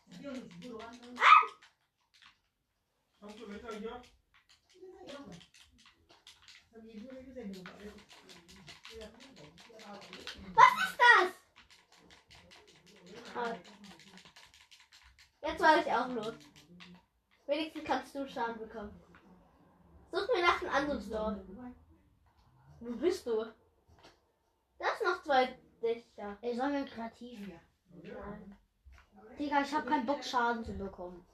Was 10.56 10.72
ist 10.84 10.98
das? 10.98 11.32
Ah. 13.36 13.56
Jetzt 15.42 15.62
war 15.62 15.78
ich 15.78 15.92
auch 15.92 16.08
los. 16.08 16.34
Wenigstens 17.46 17.84
kannst 17.84 18.16
du 18.16 18.28
Schaden 18.28 18.58
bekommen. 18.58 19.00
Such 20.12 20.28
mir 20.34 20.42
nach 20.42 20.62
einem 20.64 20.72
anderen 20.72 21.10
Dorf. 21.12 21.38
Wo 22.80 22.92
bist 22.96 23.28
du? 23.28 23.46
Da 24.80 24.88
ist 24.88 25.04
noch 25.04 25.22
zwei 25.22 25.60
Dächer. 25.80 26.40
Ey, 26.42 26.56
sollen 26.56 26.74
wir 26.74 26.86
kreativ? 26.86 27.52
Digga, 29.38 29.62
ich 29.62 29.74
hab 29.74 29.86
keinen 29.86 30.06
Bock, 30.06 30.24
Schaden 30.24 30.66
zu 30.66 30.74
bekommen. 30.74 31.26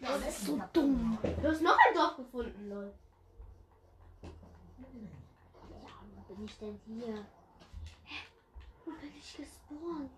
Das 0.00 0.28
ist 0.28 0.46
so 0.46 0.60
dumm. 0.72 1.18
Du 1.22 1.48
hast 1.48 1.62
noch 1.62 1.76
ein 1.76 1.94
Dorf 1.94 2.16
gefunden, 2.16 2.68
lol. 2.68 2.94
Ja, 4.22 4.30
wo 6.28 6.34
bin 6.34 6.44
ich 6.44 6.58
denn 6.58 6.80
hier? 6.86 7.26
Hä? 8.04 8.24
Wo 8.84 8.92
bin 8.92 9.12
ich 9.18 9.36
gespawnt? 9.36 10.10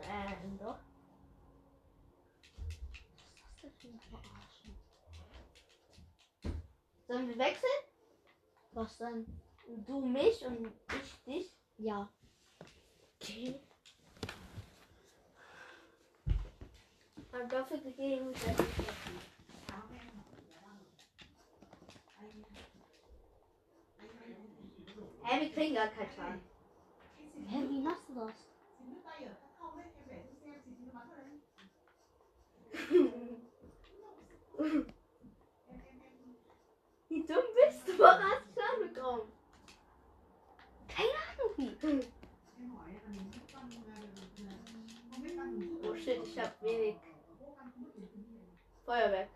Äh, 0.00 0.34
ein 0.42 0.58
Dorf. 0.58 0.78
Was 2.66 3.54
ist 3.54 3.64
das 3.64 3.78
denn 3.82 4.00
für 4.00 4.16
eine 4.16 4.22
Verarschung? 4.22 4.76
Sollen 7.06 7.28
wir 7.28 7.38
wechseln? 7.38 7.85
Was 8.76 8.98
denn? 8.98 9.24
Du 9.86 10.00
mich 10.00 10.44
und 10.44 10.70
ich 10.92 11.24
dich? 11.24 11.50
Ja. 11.78 12.12
Okay. 13.18 13.58
Und 17.32 17.50
dafür 17.50 17.78
gegeben. 17.78 18.34
Hä, 25.22 25.40
wir 25.40 25.52
kriegen 25.54 25.74
gar 25.74 25.88
keinen 25.88 26.10
Schaden. 26.10 26.42
Hä, 27.48 27.64
wie 27.70 27.80
machst 27.80 28.10
du 28.10 28.14
das? 28.14 28.46
Dumm 37.26 37.44
bist 37.54 37.88
du? 37.98 38.04
Hast 38.04 38.20
Schaden 38.54 38.92
bekommen? 38.92 39.32
Keine 40.88 41.08
Ahnung 41.28 41.52
wie. 41.56 42.06
Oh 45.82 45.94
shit, 45.94 46.20
ich 46.24 46.38
hab 46.38 46.62
wenig 46.62 46.96
Feuerwerk. 48.84 49.28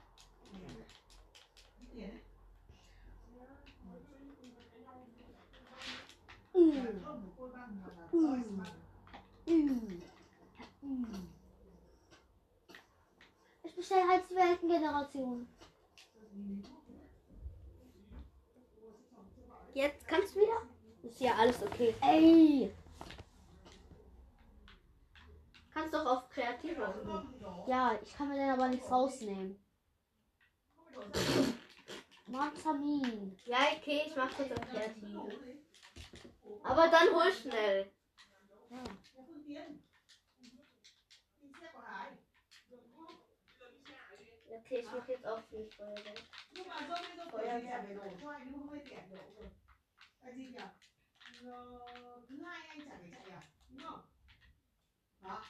Ich 13.65 13.75
bestelle 13.75 14.09
halt 14.09 14.23
die 14.31 14.37
Weltengeneration. 14.37 15.49
Jetzt 19.75 20.07
kannst 20.07 20.35
du 20.35 20.41
wieder? 20.41 20.63
Ist 21.03 21.21
ja 21.21 21.35
alles 21.37 21.63
okay. 21.63 21.95
Ey! 22.03 22.75
Kannst 25.73 25.95
doch 25.95 26.05
auf 26.05 26.29
kreativ 26.29 26.77
machen. 26.77 27.65
Ja, 27.67 27.99
ich 28.03 28.15
kann 28.15 28.29
mir 28.29 28.37
den 28.37 28.51
aber 28.51 28.69
nichts 28.69 28.91
rausnehmen. 28.91 29.63
Marzamin. 32.27 33.37
Ja, 33.45 33.59
okay, 33.77 34.03
ich 34.07 34.17
mach 34.17 34.33
das 34.35 34.53
auf 34.53 34.69
kreativ. 34.69 35.19
Aber 36.63 36.89
dann 36.89 37.15
hol 37.15 37.33
schnell. 37.33 37.91
Ja. 38.71 38.85
Okay, 44.53 44.81
ich 44.81 44.87
mach 44.93 45.09
jetzt 45.09 45.27
auch 45.27 45.41
viel 45.49 45.69
Feuerwerk. 50.23 50.71
thứ 52.29 52.43
hai 52.45 52.67
anh 52.69 52.81
chả 52.81 52.97
phải 53.01 53.11
chạy 53.11 53.31
à 53.31 53.43
đúng 53.69 53.83
không 53.83 54.01
đó 55.21 55.45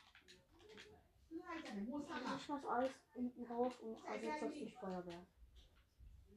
thứ 1.31 1.41
hai 1.47 1.59
chả 1.63 1.71
phải 1.71 1.81
mua 1.81 2.01
xăng 2.09 2.25
à 2.25 2.37
Ich 2.37 2.47
schmeiß 2.47 2.65
alles 2.69 2.93
hinten 3.15 3.45
raus 3.45 3.73
und 3.81 4.05
ersetze 4.05 4.41
das 4.41 4.55
durch 4.55 4.75
Feuerwehr. 4.81 5.25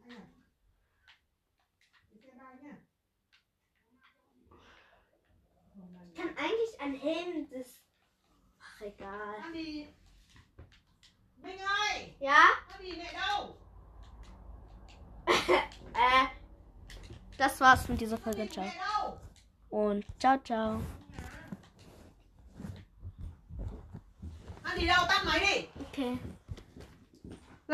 nhá 0.06 0.18
Ich 6.14 6.16
kann 6.16 6.38
eigentlich 6.38 6.80
ein 6.80 6.94
Helm 6.94 7.50
des. 7.50 7.82
Ach, 8.60 8.82
egal. 8.82 9.40
Minh 11.38 11.60
ơi 11.60 12.14
Ja? 12.20 12.66
ăn 12.68 12.82
đi 12.82 12.92
mẹ 12.98 13.14
đâu 13.14 13.58
Äh. 15.94 16.43
Das 17.44 17.60
war's 17.60 17.90
mit 17.90 18.00
dieser 18.00 18.18
Folge. 18.18 18.48
Ciao. 18.50 18.64
Und 19.70 20.06
ciao, 20.18 20.38
ciao. 20.46 20.82
Okay. 25.90 26.18